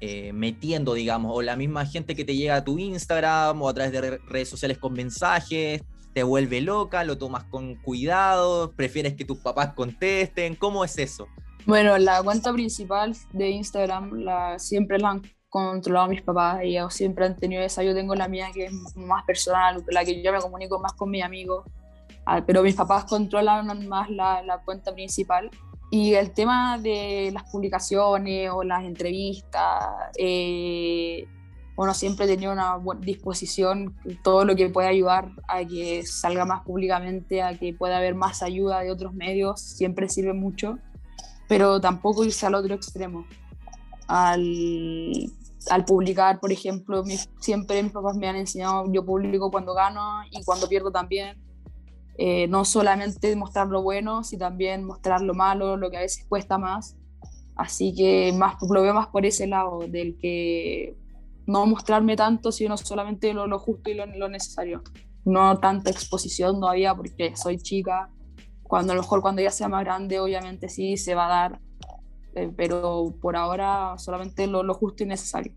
[0.00, 3.74] eh, metiendo, digamos, o la misma gente que te llega a tu Instagram o a
[3.74, 9.24] través de redes sociales con mensajes, te vuelve loca, lo tomas con cuidado, prefieres que
[9.24, 11.26] tus papás contesten, ¿cómo es eso?
[11.66, 17.26] Bueno, la cuenta principal de Instagram la, siempre la han controlado mis papás, ellos siempre
[17.26, 20.38] han tenido esa, yo tengo la mía que es más personal, la que yo me
[20.38, 21.64] comunico más con mis amigos,
[22.24, 25.50] ah, pero mis papás controlan más la, la cuenta principal.
[25.90, 29.84] Y el tema de las publicaciones o las entrevistas,
[30.18, 31.26] eh,
[31.74, 36.44] bueno, siempre he tenido una buena disposición, todo lo que pueda ayudar a que salga
[36.44, 40.78] más públicamente, a que pueda haber más ayuda de otros medios, siempre sirve mucho,
[41.48, 43.26] pero tampoco irse al otro extremo.
[44.08, 45.32] Al,
[45.70, 47.02] al publicar, por ejemplo,
[47.40, 51.38] siempre mis papás me han enseñado, yo publico cuando gano y cuando pierdo también,
[52.18, 56.24] eh, no solamente mostrar lo bueno, sino también mostrar lo malo, lo que a veces
[56.28, 56.96] cuesta más.
[57.56, 60.96] Así que más, lo veo más por ese lado, del que
[61.46, 64.82] no mostrarme tanto, sino solamente lo, justo y lo, lo, necesario.
[65.24, 68.10] No tanta exposición todavía porque soy chica.
[68.68, 71.60] Cuando a lo mejor cuando ya sea más grande, obviamente sí se va a dar,
[72.34, 75.52] eh, pero por ahora solamente lo, lo justo y necesario.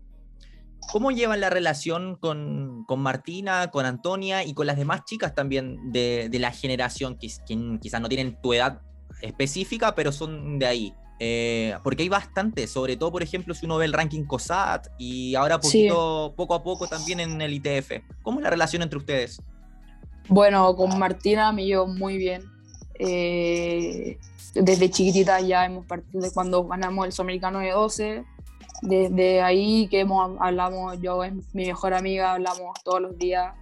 [0.92, 5.92] ¿Cómo llevan la relación con, con, Martina, con Antonia y con las demás chicas también
[5.92, 8.80] de, de la generación que, que, quizás no tienen tu edad
[9.20, 10.94] específica, pero son de ahí?
[11.22, 15.34] Eh, porque hay bastante, sobre todo, por ejemplo, si uno ve el ranking COSAT y
[15.34, 16.34] ahora poquito, sí.
[16.34, 18.02] poco a poco también en el ITF.
[18.22, 19.42] ¿Cómo es la relación entre ustedes?
[20.28, 22.49] Bueno, con Martina me llevo muy bien.
[23.02, 24.18] Eh,
[24.54, 28.24] desde chiquitita ya hemos partido de cuando ganamos el Sudamericano de 12
[28.82, 33.54] desde ahí que hemos, hablamos, yo es mi mejor amiga, hablamos todos los días,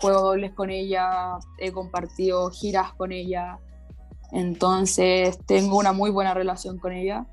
[0.00, 3.58] juego dobles con ella, he compartido giras con ella,
[4.32, 7.26] entonces tengo una muy buena relación con ella.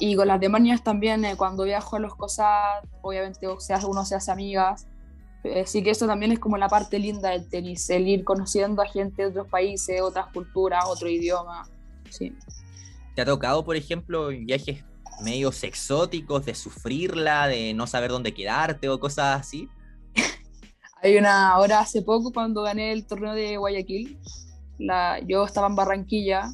[0.00, 4.14] Y con las demás niñas también, eh, cuando viajo a los cosas, obviamente uno se
[4.14, 4.88] hace amigas.
[5.60, 8.86] Así que eso también es como la parte linda del tenis, el ir conociendo a
[8.86, 11.68] gente de otros países, otras culturas, otro idioma.
[12.10, 12.32] Sí.
[13.14, 14.84] ¿Te ha tocado, por ejemplo, viajes
[15.22, 19.68] medios exóticos de sufrirla, de no saber dónde quedarte o cosas así?
[21.02, 24.18] Hay una, ahora hace poco cuando gané el torneo de Guayaquil,
[24.78, 26.52] la, yo estaba en Barranquilla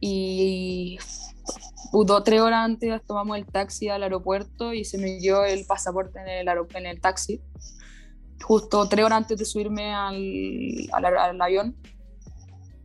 [0.00, 0.98] y
[2.24, 6.28] tres horas antes tomamos el taxi al aeropuerto y se me dio el pasaporte en
[6.28, 7.40] el, en el taxi.
[8.42, 11.76] Justo tres horas antes de subirme al, al, al avión,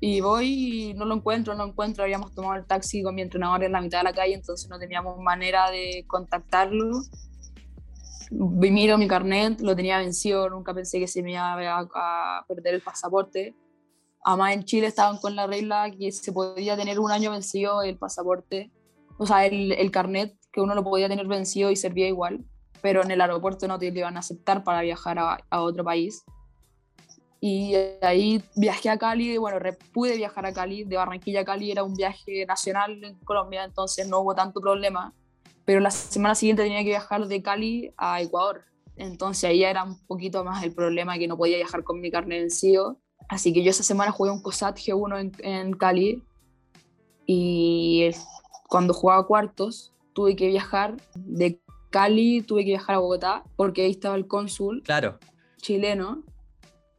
[0.05, 2.03] y voy y no lo encuentro, no lo encuentro.
[2.03, 4.77] Habíamos tomado el taxi con mi entrenador en la mitad de la calle, entonces no
[4.77, 7.03] teníamos manera de contactarlo.
[8.29, 12.81] Miro mi carnet, lo tenía vencido, nunca pensé que se me iba a, perder el
[12.81, 13.55] pasaporte.
[14.25, 17.97] Además, en Chile estaban con la regla que se podía tener un año vencido el
[17.97, 18.73] pasaporte,
[19.17, 22.45] o sea, el, el carnet, que uno lo podía tener vencido y servía igual,
[22.81, 25.83] pero en el aeropuerto no te lo iban a aceptar para viajar a, a otro
[25.83, 26.23] país.
[27.39, 29.57] Y ahí viajé a Cali, bueno,
[29.93, 34.07] pude viajar a Cali, de Barranquilla a Cali era un viaje nacional en Colombia, entonces
[34.07, 35.13] no hubo tanto problema.
[35.65, 38.63] Pero la semana siguiente tenía que viajar de Cali a Ecuador,
[38.95, 42.39] entonces ahí era un poquito más el problema que no podía viajar con mi carne
[42.39, 42.97] vencido.
[43.27, 46.23] Así que yo esa semana jugué un COSAT G1 en, en Cali
[47.25, 48.09] y
[48.73, 53.91] cuando jugaba cuartos tuve que viajar de Cali, tuve que viajar a Bogotá porque ahí
[53.91, 55.19] estaba el cónsul claro.
[55.57, 56.23] chileno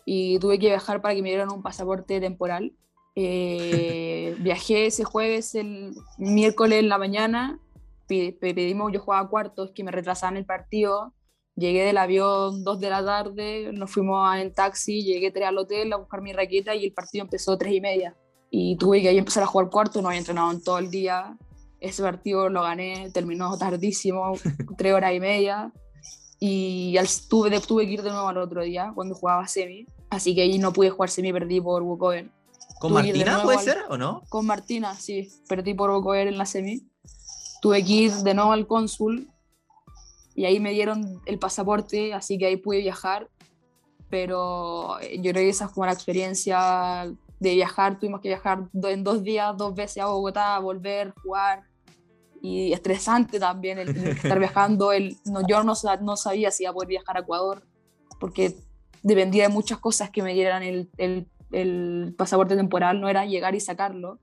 [0.06, 2.72] y tuve que viajar para que me dieran un pasaporte temporal.
[3.16, 7.58] Eh, viajé ese jueves, el miércoles en la mañana,
[8.06, 11.12] pedimos, yo jugaba cuartos, que me retrasaban el partido,
[11.56, 15.92] llegué del avión 2 de la tarde, nos fuimos en taxi, llegué 3 al hotel
[15.92, 18.14] a buscar mi raqueta y el partido empezó 3 y media.
[18.48, 21.36] Y tuve que ahí empezar a jugar cuarto, no había entrenado en todo el día.
[21.84, 24.32] Ese partido lo gané, terminó tardísimo,
[24.78, 25.72] 3 horas y media.
[26.40, 30.34] Y al, tuve, tuve que ir de nuevo al otro día cuando jugaba semi, así
[30.34, 32.30] que ahí no pude jugar semi, perdí por Bukover.
[32.80, 34.22] ¿Con tuve Martina puede al, ser o no?
[34.28, 36.82] Con Martina, sí, perdí por Bukover en la semi.
[37.62, 39.30] Tuve que ir de nuevo al cónsul
[40.34, 43.30] y ahí me dieron el pasaporte, así que ahí pude viajar,
[44.10, 49.22] pero yo creo que esa fue una experiencia de viajar, tuvimos que viajar en dos
[49.22, 51.62] días, dos veces a Bogotá, volver, jugar,
[52.44, 54.92] y estresante también el tener que estar viajando.
[54.92, 57.62] El, no, yo no, no sabía si iba a poder viajar a Ecuador
[58.20, 58.54] porque
[59.02, 63.54] dependía de muchas cosas que me dieran el, el, el, pasaporte temporal, no era llegar
[63.54, 64.18] y sacarlo.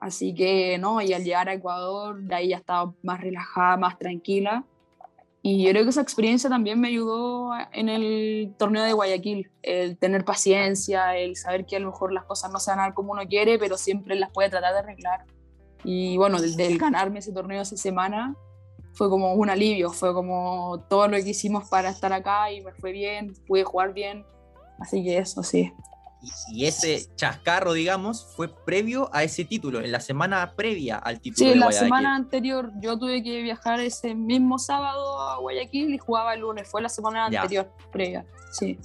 [0.00, 4.00] Así que no, y al llegar a Ecuador, de ahí ya estaba más relajada, más
[4.00, 4.64] tranquila.
[5.42, 9.96] Y yo creo que esa experiencia también me ayudó en el torneo de Guayaquil, el
[9.96, 12.94] tener paciencia, el saber que a lo mejor las cosas no se van a dar
[12.94, 15.24] como uno quiere, pero siempre las puede tratar de arreglar.
[15.84, 18.36] Y bueno, del, ganarme ese torneo esa semana
[18.94, 22.72] fue como un alivio, fue como todo lo que hicimos para estar acá y me
[22.72, 24.24] fue bien, pude jugar bien,
[24.78, 25.72] así que eso sí
[26.48, 31.46] y, ese chascarro, digamos, fue previo a ese título, en la semana previa al título.
[31.46, 35.98] Sí, en la semana anterior yo tuve que viajar ese mismo sábado a Guayaquil y
[35.98, 38.78] jugaba el lunes, fue la semana anterior, previa, sí.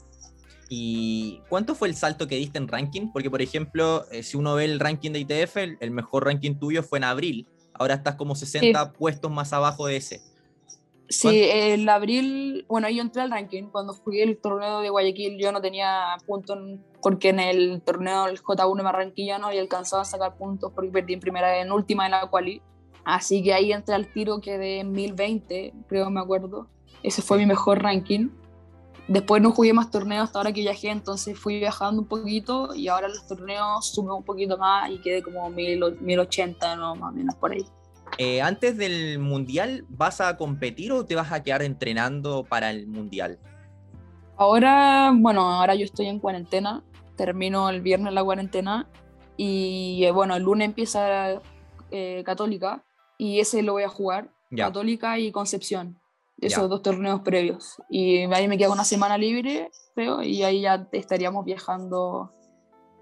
[0.70, 3.10] ¿Y cuánto fue el salto que diste en ranking?
[3.12, 6.84] Porque, por ejemplo, eh, si uno ve el ranking de ITF, el, mejor ranking tuyo
[6.84, 7.48] fue en abril.
[7.74, 10.22] Ahora estás como 60 puestos más abajo de ese.
[11.10, 13.68] Sí, el abril, bueno, yo entré al ranking.
[13.72, 16.60] Cuando jugué el torneo de Guayaquil, yo no tenía puntos
[17.02, 21.14] porque en el torneo del J1 Barranquilla no había alcanzado a sacar puntos porque perdí
[21.14, 22.62] en primera, en última en la quali.
[23.06, 26.68] Así que ahí entré al tiro que de 1020, creo me acuerdo.
[27.04, 28.30] Ese fue mi mejor ranking.
[29.08, 32.90] Después no jugué más torneos hasta ahora que viajé, entonces fui viajando un poquito y
[32.90, 37.36] ahora los torneos sumé un poquito más y quedé como 1080, no, más o menos
[37.36, 37.66] por ahí.
[38.18, 42.88] Eh, antes del mundial, ¿vas a competir o te vas a quedar entrenando para el
[42.88, 43.40] mundial?
[44.36, 46.84] Ahora, bueno, ahora yo estoy en cuarentena,
[47.16, 48.90] termino el viernes la cuarentena
[49.38, 51.42] y eh, bueno, el lunes empieza
[51.92, 52.84] eh, Católica
[53.18, 56.00] y ese lo voy a jugar, Católica y Concepción,
[56.40, 57.78] esos dos torneos previos.
[57.90, 62.32] Y ahí me queda una semana libre, creo, y ahí ya estaríamos viajando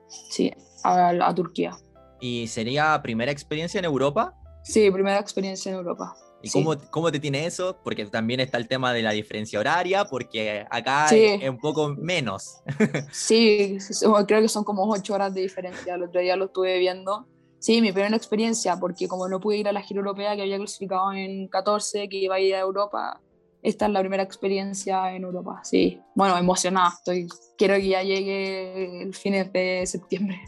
[0.07, 1.77] sí, a, a Turquía.
[2.19, 4.33] ¿Y sería primera experiencia en Europa?
[4.63, 6.15] Sí, primera experiencia en Europa.
[6.41, 7.79] ¿Y cómo, cómo, te tiene eso?
[7.83, 12.61] Porque también está el tema de la diferencia horaria, porque acá es un poco menos.
[13.11, 13.79] sí,
[14.27, 15.95] creo que son como ocho horas de diferencia.
[15.95, 17.27] El otro día lo estuve viendo.
[17.65, 20.58] Sí, mi primera experiencia, porque como no pude ir a la gira europea que había
[20.58, 23.19] clasificado en 14, que iba a ir a Europa,
[23.63, 25.62] esta es la primera experiencia en Europa.
[25.63, 27.28] Sí, bueno, emocionada estoy.
[27.58, 30.39] Quiero que ya llegue el fin de septiembre.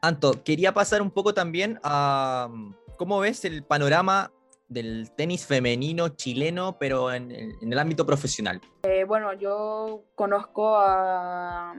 [0.00, 2.48] Anto, quería pasar un poco también a
[2.96, 4.32] ¿Cómo ves el panorama
[4.66, 8.62] del tenis femenino chileno, pero en, el ámbito profesional?
[8.84, 11.74] Eh, bueno, yo conozco a,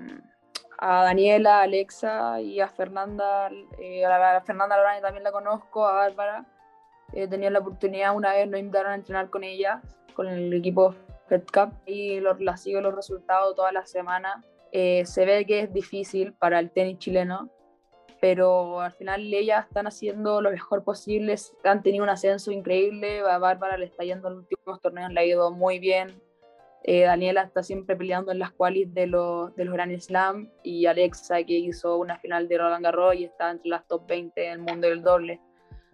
[0.77, 5.93] a, Daniela, a Alexa y a Fernanda, eh, a, Fernanda Lorani también la conozco, a
[5.93, 6.45] Bárbara.
[7.13, 9.83] He tenido la oportunidad una vez, nos invitaron a entrenar con ellas,
[10.15, 10.95] con el equipo
[11.27, 14.43] Fed Cup, y lo, la sigo los resultados toda la semana.
[14.71, 17.49] Eh, se ve que es difícil para el tenis chileno,
[18.19, 23.37] pero al final ellas están haciendo lo mejor posible, han tenido un ascenso increíble, a
[23.37, 26.21] Bárbara le está yendo en los últimos torneos, le ha ido muy bien,
[26.85, 30.85] eh, Daniela está siempre peleando en las qualis de los, de los Grand Slam y
[30.85, 34.59] Alexa que hizo una final de Roland Garros y está entre las top 20 del
[34.59, 35.39] mundo del doble.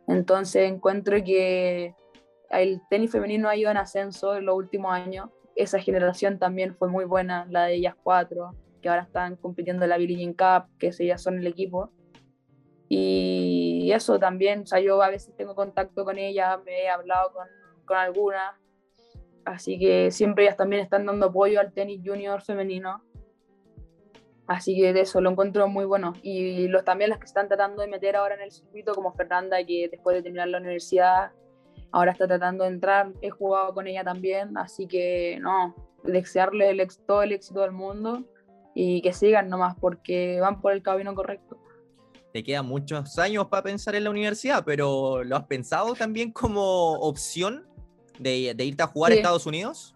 [0.08, 1.94] Entonces encuentro que
[2.50, 5.30] el tenis femenino ha ido en ascenso en los últimos años.
[5.56, 9.90] Esa generación también fue muy buena, la de ellas cuatro, que ahora están compitiendo en
[9.90, 11.92] la Billie Jean Cup, que ellas son el equipo.
[12.88, 17.32] Y eso también, o sea, yo a veces tengo contacto con ella, me he hablado
[17.32, 17.46] con,
[17.86, 18.56] con algunas,
[19.46, 23.04] así que siempre ellas también están dando apoyo al tenis junior femenino.
[24.48, 26.14] Así que de eso lo encuentro muy bueno.
[26.24, 29.64] Y los, también las que están tratando de meter ahora en el circuito, como Fernanda,
[29.64, 31.32] que después de terminar la universidad,
[31.92, 33.12] ahora está tratando de entrar.
[33.22, 38.24] He jugado con ella también, así que no, desearle el, todo el éxito del mundo
[38.74, 41.60] y que sigan nomás, porque van por el camino correcto
[42.32, 46.94] te quedan muchos años para pensar en la universidad, pero ¿lo has pensado también como
[47.00, 47.68] opción
[48.20, 49.96] de, irte a jugar a Estados Unidos?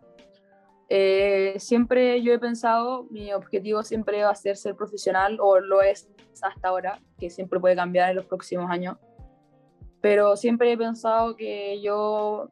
[0.89, 5.81] Eh, siempre yo he pensado, mi objetivo siempre va a ser ser profesional, o lo
[5.81, 6.09] es
[6.41, 8.97] hasta ahora, que siempre puede cambiar en los próximos años.
[10.01, 12.49] Pero siempre he pensado que yo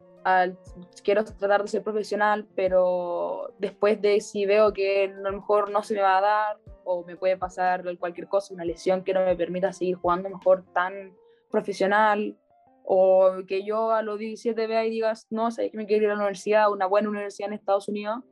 [1.03, 5.84] quiero tratar de ser profesional, pero después de si veo que a lo mejor no
[5.84, 9.25] se me va a dar o me puede pasar cualquier cosa, una lesión que no
[9.25, 11.15] me permita seguir jugando mejor tan
[11.49, 12.38] profesional,
[12.84, 16.10] o que yo a los 17 vea y digas, no, sé que me quiero ir
[16.10, 18.24] a la universidad, una buena universidad en Estados Unidos,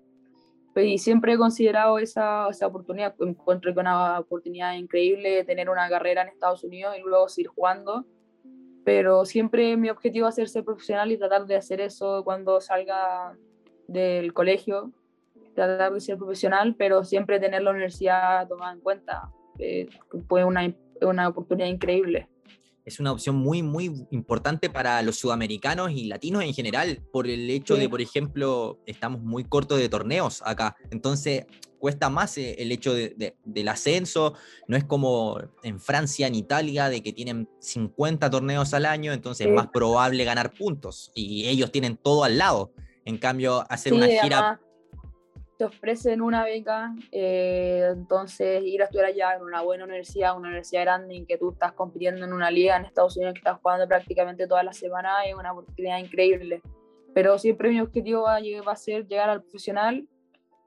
[0.74, 5.70] pues, y siempre he considerado esa, esa oportunidad, encuentro que una oportunidad increíble de tener
[5.70, 8.06] una carrera en Estados Unidos y luego seguir jugando,
[8.84, 13.38] pero siempre mi objetivo es ser profesional y tratar de hacer eso cuando salga
[13.88, 14.92] del colegio,
[15.54, 19.32] tratar de ser profesional, pero siempre tener la universidad tomada en cuenta.
[19.58, 19.90] Eh,
[20.28, 22.30] fue una, una oportunidad increíble
[22.90, 27.48] es una opción muy, muy importante para los sudamericanos y latinos en general, por el
[27.50, 30.76] hecho de, por ejemplo, estamos muy cortos de torneos acá.
[30.90, 31.46] Entonces,
[31.78, 34.34] cuesta más eh, el hecho del ascenso.
[34.68, 39.46] No es como en Francia, en Italia, de que tienen 50 torneos al año, entonces
[39.46, 41.12] es más probable ganar puntos.
[41.14, 42.74] Y ellos tienen todo al lado.
[43.06, 44.60] En cambio, hacer una gira...
[45.60, 50.48] Te ofrecen una beca, eh, entonces ir a estudiar allá en una buena universidad, una
[50.48, 53.60] universidad grande en que tú estás compitiendo en una liga en Estados Unidos que estás
[53.62, 56.62] jugando prácticamente toda la semana es una oportunidad increíble.
[57.14, 60.08] Pero siempre mi objetivo va, va a ser llegar al profesional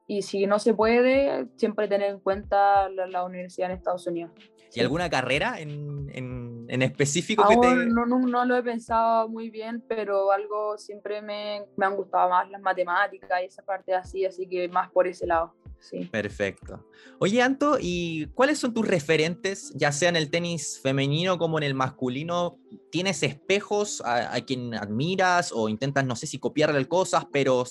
[0.07, 4.31] y si no se puede, siempre tener en cuenta la, universidad en Estados Unidos.
[4.75, 6.42] ¿Y alguna carrera en, en,
[6.73, 7.87] en específico que te...
[7.87, 12.31] no, no, no, lo he pensado muy bien, pero algo siempre me, me, han gustado
[12.31, 15.55] más las matemáticas y esa parte así, así que más por ese lado.
[15.81, 16.07] Sí.
[16.07, 16.89] Perfecto.
[17.19, 21.65] Oye, Anto, ¿y cuáles son tus referentes, ya sea en el tenis femenino como en
[21.65, 22.59] el masculino?
[22.91, 27.65] ¿Tienes espejos a, a quien admiras o intentas, no sé si copiarle cosas, pero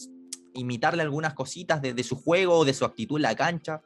[0.54, 3.82] imitarle algunas cositas de, su juego, de su actitud en la cancha?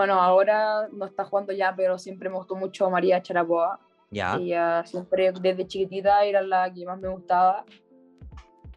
[0.00, 3.78] Bueno, ahora no está jugando ya, pero siempre me gustó mucho María Charapoa.
[4.10, 4.36] Ya.
[4.36, 7.66] Ella siempre desde chiquitita era la que más me gustaba.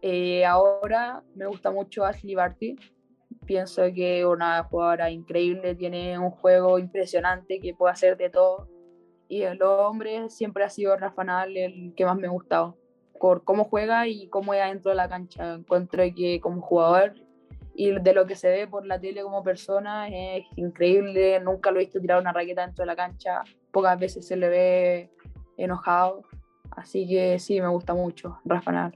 [0.01, 2.75] Eh, ahora me gusta mucho Ashley Barty.
[3.45, 8.67] Pienso que es una jugadora increíble, tiene un juego impresionante que puede hacer de todo.
[9.29, 12.75] Y el hombre siempre ha sido Rafa Nadal el que más me ha gustado
[13.17, 15.53] por cómo juega y cómo es adentro de la cancha.
[15.53, 17.13] Encuentro que como jugador
[17.75, 21.39] y de lo que se ve por la tele como persona es increíble.
[21.39, 23.43] Nunca lo he visto tirar una raqueta dentro de la cancha.
[23.71, 25.09] Pocas veces se le ve
[25.57, 26.23] enojado.
[26.71, 28.91] Así que sí, me gusta mucho Rafa.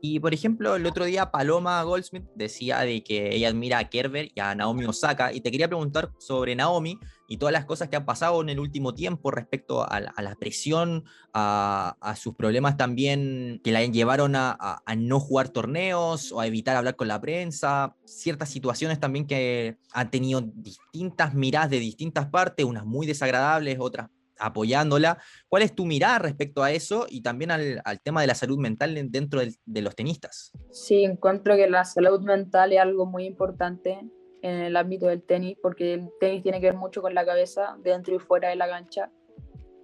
[0.00, 4.30] Y por ejemplo, el otro día Paloma Goldsmith decía de que ella admira a Kerber
[4.34, 5.32] y a Naomi Osaka.
[5.32, 6.98] Y te quería preguntar sobre Naomi
[7.30, 11.04] y todas las cosas que han pasado en el último tiempo respecto a, la presión,
[11.32, 16.96] a, sus problemas también que la llevaron a, no jugar torneos o a evitar hablar
[16.96, 17.94] con la prensa.
[18.04, 24.08] Ciertas situaciones también que han tenido distintas miradas de distintas partes, unas muy desagradables, otras
[24.36, 25.18] apoyándola.
[25.48, 28.98] ¿Cuál es tu mirada respecto a eso y también al, tema de la salud mental
[29.08, 30.50] dentro de, los tenistas?
[30.72, 34.00] Sí, encuentro que la salud mental es algo muy importante
[34.42, 37.76] en el ámbito del tenis, porque el tenis tiene que ver mucho con la cabeza,
[37.82, 39.10] dentro y fuera de la cancha.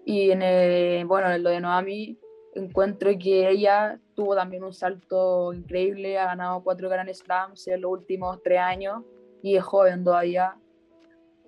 [0.04, 2.18] Y en el, bueno, en lo de Noami,
[2.54, 7.90] encuentro que ella tuvo también un salto increíble, ha ganado cuatro Grand Slams en los
[7.90, 9.02] últimos tres años
[9.42, 10.56] y es joven todavía.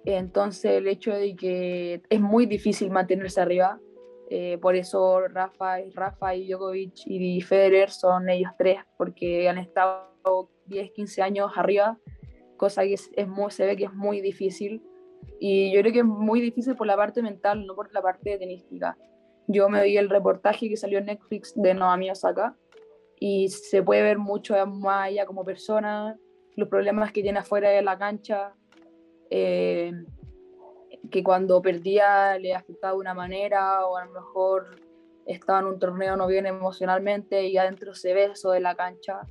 [0.04, 3.80] Entonces el hecho de que es muy difícil mantenerse arriba,
[4.30, 10.50] eh, por eso Rafa, Rafa y Djokovic y Federer son ellos tres, porque han estado
[10.66, 11.98] 10, 15 años arriba,
[12.58, 14.82] cosa que es, muy, se ve que es muy difícil.
[15.40, 18.36] Y yo creo que es muy difícil por la parte mental, no por la parte
[18.36, 18.98] tenística.
[19.46, 22.54] Yo me vi el reportaje que salió en Netflix de Naomi Osaka
[23.18, 26.18] y se puede ver mucho más ella como persona,
[26.54, 28.54] los problemas que tiene afuera de la cancha,
[29.30, 29.92] eh,
[31.10, 34.80] que cuando perdía le afectaba de una manera o a lo mejor
[35.26, 39.22] estaba en un torneo no bien emocionalmente y adentro se ve eso de la cancha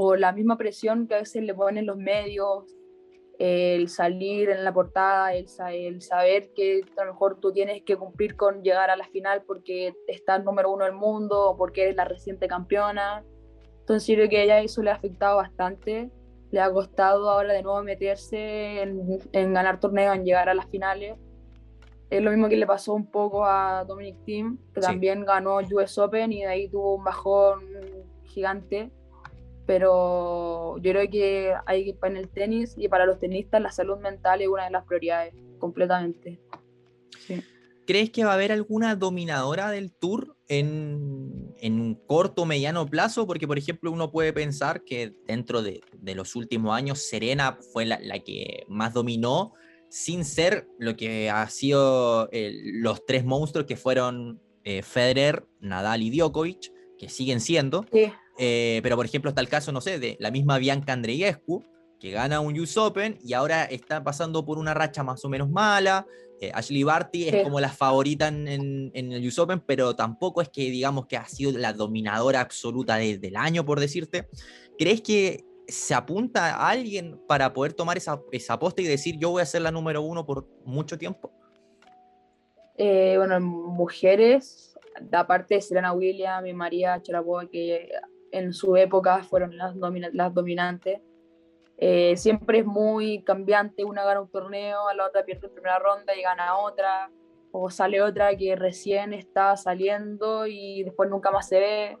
[0.00, 2.64] o la misma presión que a veces le ponen los medios
[3.38, 7.96] el salir en la portada, el, el, saber que a lo mejor tú tienes que
[7.96, 11.96] cumplir con llegar a la final porque estás número uno del mundo o porque eres
[11.96, 13.24] la reciente campeona.
[13.80, 16.10] Entonces yo creo que a ella eso le ha afectado bastante
[16.50, 21.16] le ha costado ahora de nuevo meterse en, ganar torneos, en llegar a las finales.
[22.10, 25.98] Es lo mismo que le pasó un poco a Dominic Thiem, que también ganó US
[25.98, 27.60] Open y de ahí tuvo un bajón
[28.24, 28.90] gigante.
[29.68, 34.40] Pero yo creo que hay en el tenis y para los tenistas la salud mental
[34.40, 36.40] es una de las prioridades, completamente.
[37.26, 37.42] Sí.
[37.86, 43.26] ¿Crees que va a haber alguna dominadora del tour en, un corto o mediano plazo?
[43.26, 45.82] Porque, por ejemplo, uno puede pensar que dentro de,
[46.14, 49.52] los últimos años Serena fue la, que más dominó,
[49.90, 56.08] sin ser lo que ha sido los tres monstruos que fueron eh, Federer, Nadal y
[56.08, 57.84] Djokovic, que siguen siendo.
[58.38, 61.64] Eh, pero, por ejemplo, está el caso, no sé, de la misma Bianca Andreescu,
[61.98, 65.50] que gana un US Open y ahora está pasando por una racha más o menos
[65.50, 66.06] mala.
[66.40, 70.70] Eh, Ashley Barty es como la favorita en, el US Open, pero tampoco es que
[70.70, 74.28] digamos que ha sido la dominadora absoluta desde el año, por decirte.
[74.78, 79.30] ¿Crees que se apunta a alguien para poder tomar esa, esa posta y decir yo
[79.30, 81.32] voy a ser la número uno por mucho tiempo?
[82.76, 84.78] Eh, bueno, mujeres,
[85.10, 87.90] aparte de Serena Williams y María Charapoa, que
[88.32, 91.00] en su época fueron las, las dominantes,
[91.80, 95.78] eh, siempre es muy cambiante, una gana un torneo, a la otra pierde en primera
[95.78, 97.08] ronda y gana otra,
[97.52, 101.98] o sale otra que recién está saliendo y después nunca más se ve,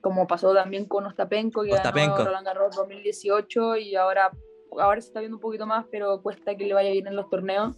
[0.00, 4.30] como pasó también con Ostapenko, que ganó Roland Garros 2018 y ahora,
[4.78, 7.28] ahora se está viendo un poquito más, pero cuesta que le vaya bien en los
[7.28, 7.76] torneos.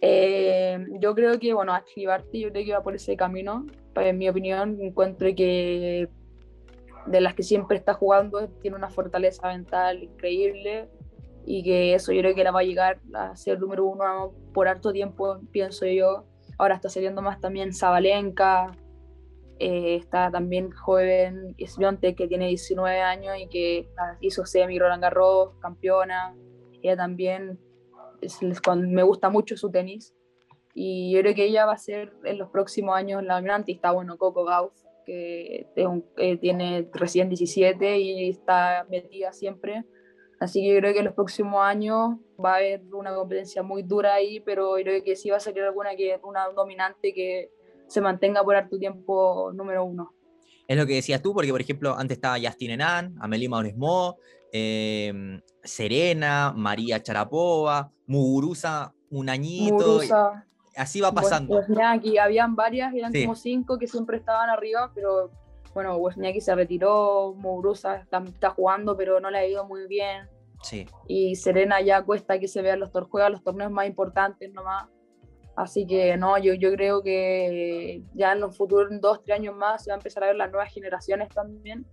[0.00, 4.16] Eh, yo creo que, bueno, Ashley Barty, yo creo que va por ese camino, en
[4.18, 6.08] mi opinión, encuentro que
[7.06, 10.88] de las que siempre está jugando, tiene una fortaleza mental increíble
[11.46, 14.68] y que eso yo creo que la va a llegar a ser número uno por
[14.68, 16.24] harto tiempo, pienso yo.
[16.58, 18.72] Ahora está saliendo más también Zabalenka,
[19.58, 23.88] eh, está también joven Sviontek que tiene 19 años y que
[24.20, 26.34] hizo semi Roland Garros, campeona.
[26.82, 27.58] Ella también,
[28.20, 30.14] es, me gusta mucho su tenis.
[30.74, 33.70] Y yo creo que ella va a ser en los próximos años la dominante.
[33.72, 34.74] está bueno Coco Gauff,
[35.04, 39.84] que eh, tiene recién 17 y está metida siempre.
[40.40, 43.82] Así que yo creo que en los próximos años va a haber una competencia muy
[43.82, 47.50] dura ahí, pero yo creo que sí va a salir alguna que una dominante que
[47.86, 50.12] se mantenga por harto tiempo número uno.
[50.66, 54.16] Es lo que decías tú, porque por ejemplo antes estaba Justin Enan, Amelie Mauresmo,
[54.52, 60.00] eh, Serena, María Charapova, Muguruza, un añito.
[60.76, 61.56] Así va pasando.
[61.56, 65.30] Wozniacki, habían varias, eran como cinco que siempre estaban arriba, pero
[65.74, 70.28] bueno, Wozniacki se retiró, Muguruza está, jugando, pero no le ha ido muy bien.
[70.62, 70.86] Sí.
[71.06, 74.88] Y Serena ya cuesta que se vean los, juega los torneos más importantes nomás.
[75.56, 79.84] Así que no, yo, yo creo que ya en los futuros dos, tres años más
[79.84, 81.86] se va a empezar a ver las nuevas generaciones también,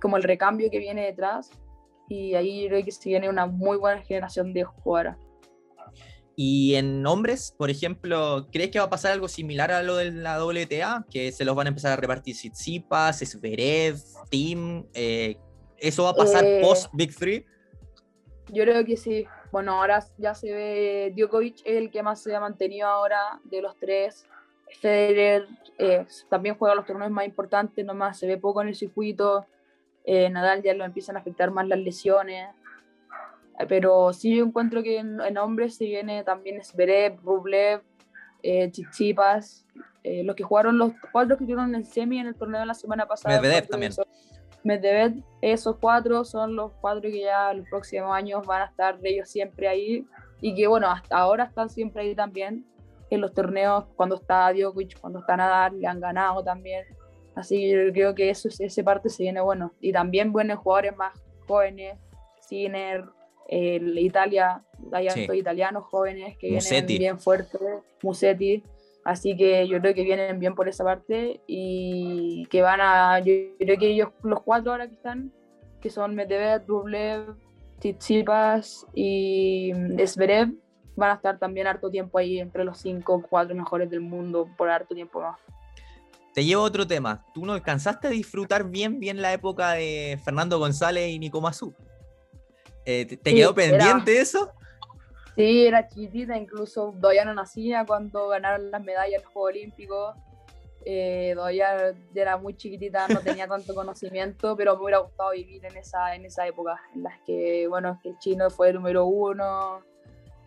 [0.00, 1.50] como el recambio que viene detrás.
[2.08, 5.16] Y ahí creo que se viene una muy buena generación de jugadoras.
[6.36, 10.10] Y en hombres, por ejemplo, ¿crees que va a pasar algo similar a lo de
[10.10, 11.06] la WTA?
[11.10, 13.96] Que se los van a empezar a repartir Tsitsipas, Zverev,
[14.30, 14.86] Team.
[14.94, 15.36] Eh,
[15.78, 17.46] ¿Eso va a pasar eh, post Big Three?
[18.48, 19.26] Yo creo que sí.
[19.52, 23.62] Bueno, ahora ya se ve Djokovic es el que más se ha mantenido ahora de
[23.62, 24.26] los tres.
[24.80, 25.46] Federer
[25.78, 29.46] eh, también juega los torneos más importantes, nomás se ve poco en el circuito.
[30.06, 32.48] Nadal ya lo empiezan a afectar más las lesiones.
[33.68, 37.82] Pero sí yo encuentro que en, hombres se viene también Zverev, Rublev,
[38.42, 39.64] eh, Chichipas,
[40.02, 42.74] eh, los que jugaron los cuatro que tuvieron en semi en el torneo de la
[42.74, 43.40] semana pasada.
[43.40, 43.92] Medvedev también.
[44.64, 49.10] Medvedev, esos cuatro son los cuatro que ya los próximos años van a estar de
[49.10, 50.06] ellos siempre ahí
[50.40, 52.66] y que bueno, hasta ahora están siempre ahí también
[53.10, 56.84] en los torneos cuando está Djokovic, cuando está Nadal, le han ganado también.
[57.34, 59.72] Así que yo creo que eso, ese parte se viene bueno.
[59.80, 61.12] Y también buenos jugadores más
[61.46, 61.98] jóvenes,
[62.40, 63.04] Sinner,
[63.48, 67.60] el Italia, hay italianos jóvenes que vienen bien fuertes,
[68.02, 68.62] Musetti,
[69.04, 73.32] así que yo creo que vienen bien por esa parte y que van a, yo
[73.58, 75.32] creo que ellos, los cuatro ahora que están,
[75.80, 77.36] que son Medvedev, Rublev,
[77.78, 79.72] Tsitsipas y
[80.06, 80.54] Zverev,
[80.96, 84.70] van a estar también harto tiempo ahí entre los cinco, cuatro mejores del mundo por
[84.70, 85.38] harto tiempo más.
[86.32, 87.24] Te llevo otro tema.
[87.32, 91.74] ¿Tú no alcanzaste a disfrutar bien, bien la época de Fernando González y Nico Mazú?
[92.84, 94.50] Eh, ¿Te quedó pendiente eso?
[95.36, 100.16] Sí, era chiquitita, incluso todavía no nacía cuando ganaron las medallas en los Juegos Olímpicos.
[100.86, 105.76] Eh, todavía era muy chiquitita, no tenía tanto conocimiento, pero me hubiera gustado vivir en
[105.76, 109.80] esa, en esa época, en las que, bueno, que el chino fue el número uno,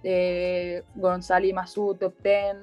[0.04, 2.58] eh, Gonzalo y Masu top ten,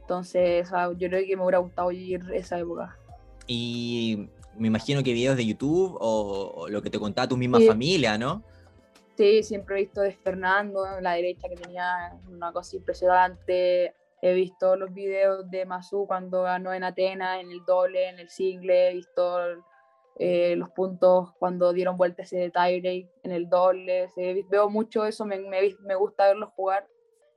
[0.00, 2.98] entonces yo creo que me hubiera gustado vivir esa época.
[3.46, 8.18] Y me imagino que videos de YouTube o, lo que te contaba tu misma familia,
[8.18, 8.42] ¿no?
[9.16, 13.94] Sí, siempre he visto de Fernando en la derecha que tenía una cosa impresionante.
[14.20, 18.28] He visto los videos de Masu cuando ganó en Atenas, en el doble, en el
[18.28, 18.88] single.
[18.90, 19.38] He visto
[20.18, 24.08] eh, los puntos cuando dieron vuelta ese tiebreak en el doble.
[24.48, 26.88] veo mucho eso, me, me, me, gusta verlos jugar.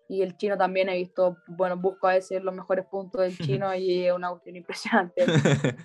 [0.09, 3.75] Y el chino también he visto, bueno, busco a veces los mejores puntos del chino
[3.75, 5.25] y es una cuestión impresionante.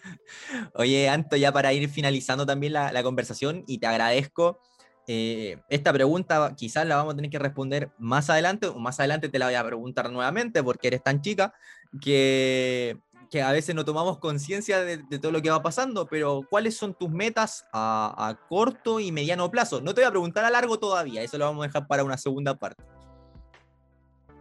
[0.74, 4.60] Oye, Anto, ya para ir finalizando también la, la conversación y te agradezco
[5.08, 9.28] eh, esta pregunta quizás la vamos a tener que responder más adelante, o más adelante
[9.28, 11.52] te la voy a preguntar nuevamente porque eres tan chica
[12.00, 12.98] que,
[13.42, 17.10] a veces no tomamos conciencia de, todo lo que va pasando, pero ¿cuáles son tus
[17.10, 19.80] metas a, corto y mediano plazo?
[19.80, 22.18] No te voy a preguntar a largo todavía, eso lo vamos a dejar para una
[22.18, 22.84] segunda parte.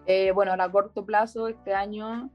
[0.05, 2.29] Eh, bueno, a corto plazo este año,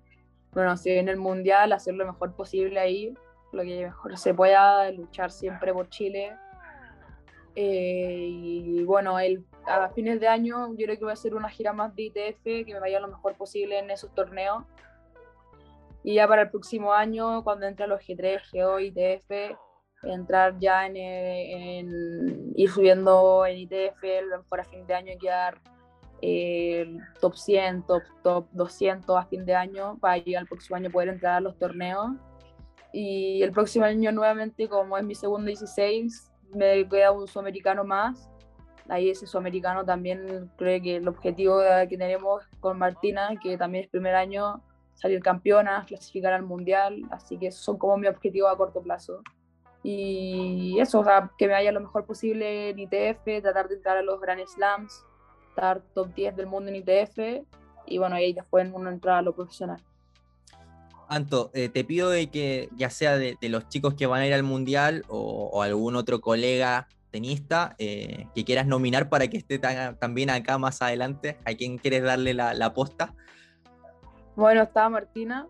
[0.53, 3.14] bueno, si viene el Mundial, hacer lo mejor posible ahí,
[3.53, 6.33] lo que mejor se pueda, luchar siempre por Chile,
[7.59, 11.48] eh, y bueno, el, a fines de año yo creo que voy a hacer una
[11.48, 14.64] gira más de ITF, que me vaya lo mejor posible en esos torneos.
[16.04, 19.57] Y ya para el próximo año, cuando entre a los G3, GO, ITF,
[20.02, 24.02] entrar ya en, ir subiendo en ITF,
[24.50, 25.59] para fin de año quedar
[26.20, 30.90] eh, top 100, top, top 200 a fin de año, para llegar al próximo año
[30.90, 32.11] poder entrar a los torneos.
[32.92, 38.30] Y el próximo año nuevamente, como es mi segundo 16, me queda un sudamericano más.
[38.88, 43.90] Ahí ese sudamericano también creo que el objetivo que tenemos con Martina, que también es
[43.90, 44.62] primer año,
[44.94, 47.03] salir campeona, clasificar al mundial.
[47.11, 49.22] Así que son como mi objetivo a corto plazo.
[49.82, 53.97] Y eso, o sea, que me vaya lo mejor posible en ITF, tratar de entrar
[53.97, 55.05] a los Grand Slams,
[55.49, 57.47] estar top 10 del mundo en ITF
[57.86, 59.82] y bueno, ahí después uno entrar a lo profesional.
[61.09, 64.34] Anto, eh, te pido de que ya sea de, los chicos que van a ir
[64.34, 70.30] al mundial o, algún otro colega tenista eh, que quieras nominar para que esté también
[70.30, 73.14] acá más adelante, ¿a quién quieres darle la, la posta?
[74.34, 75.46] Bueno, está Martina,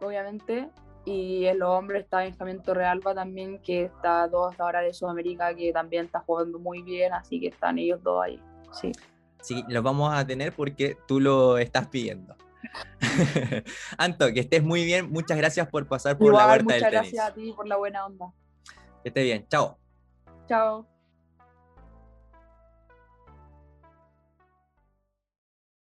[0.00, 0.68] obviamente,
[1.04, 5.72] y en los hombres está Benjamín Torrealba también, que está dos ahora de Sudamérica, que
[5.72, 8.40] también está jugando muy bien, así que están ellos dos ahí,
[8.72, 8.92] sí.
[9.42, 12.34] Sí, los vamos a tener porque tú lo estás pidiendo.
[13.98, 15.10] Anto, que estés muy bien.
[15.10, 16.82] Muchas gracias por pasar por la huerta del tenis.
[16.82, 18.32] Muchas gracias a ti por la buena onda.
[19.02, 19.46] Que esté bien.
[19.48, 19.78] Chao.
[20.48, 20.89] Chao.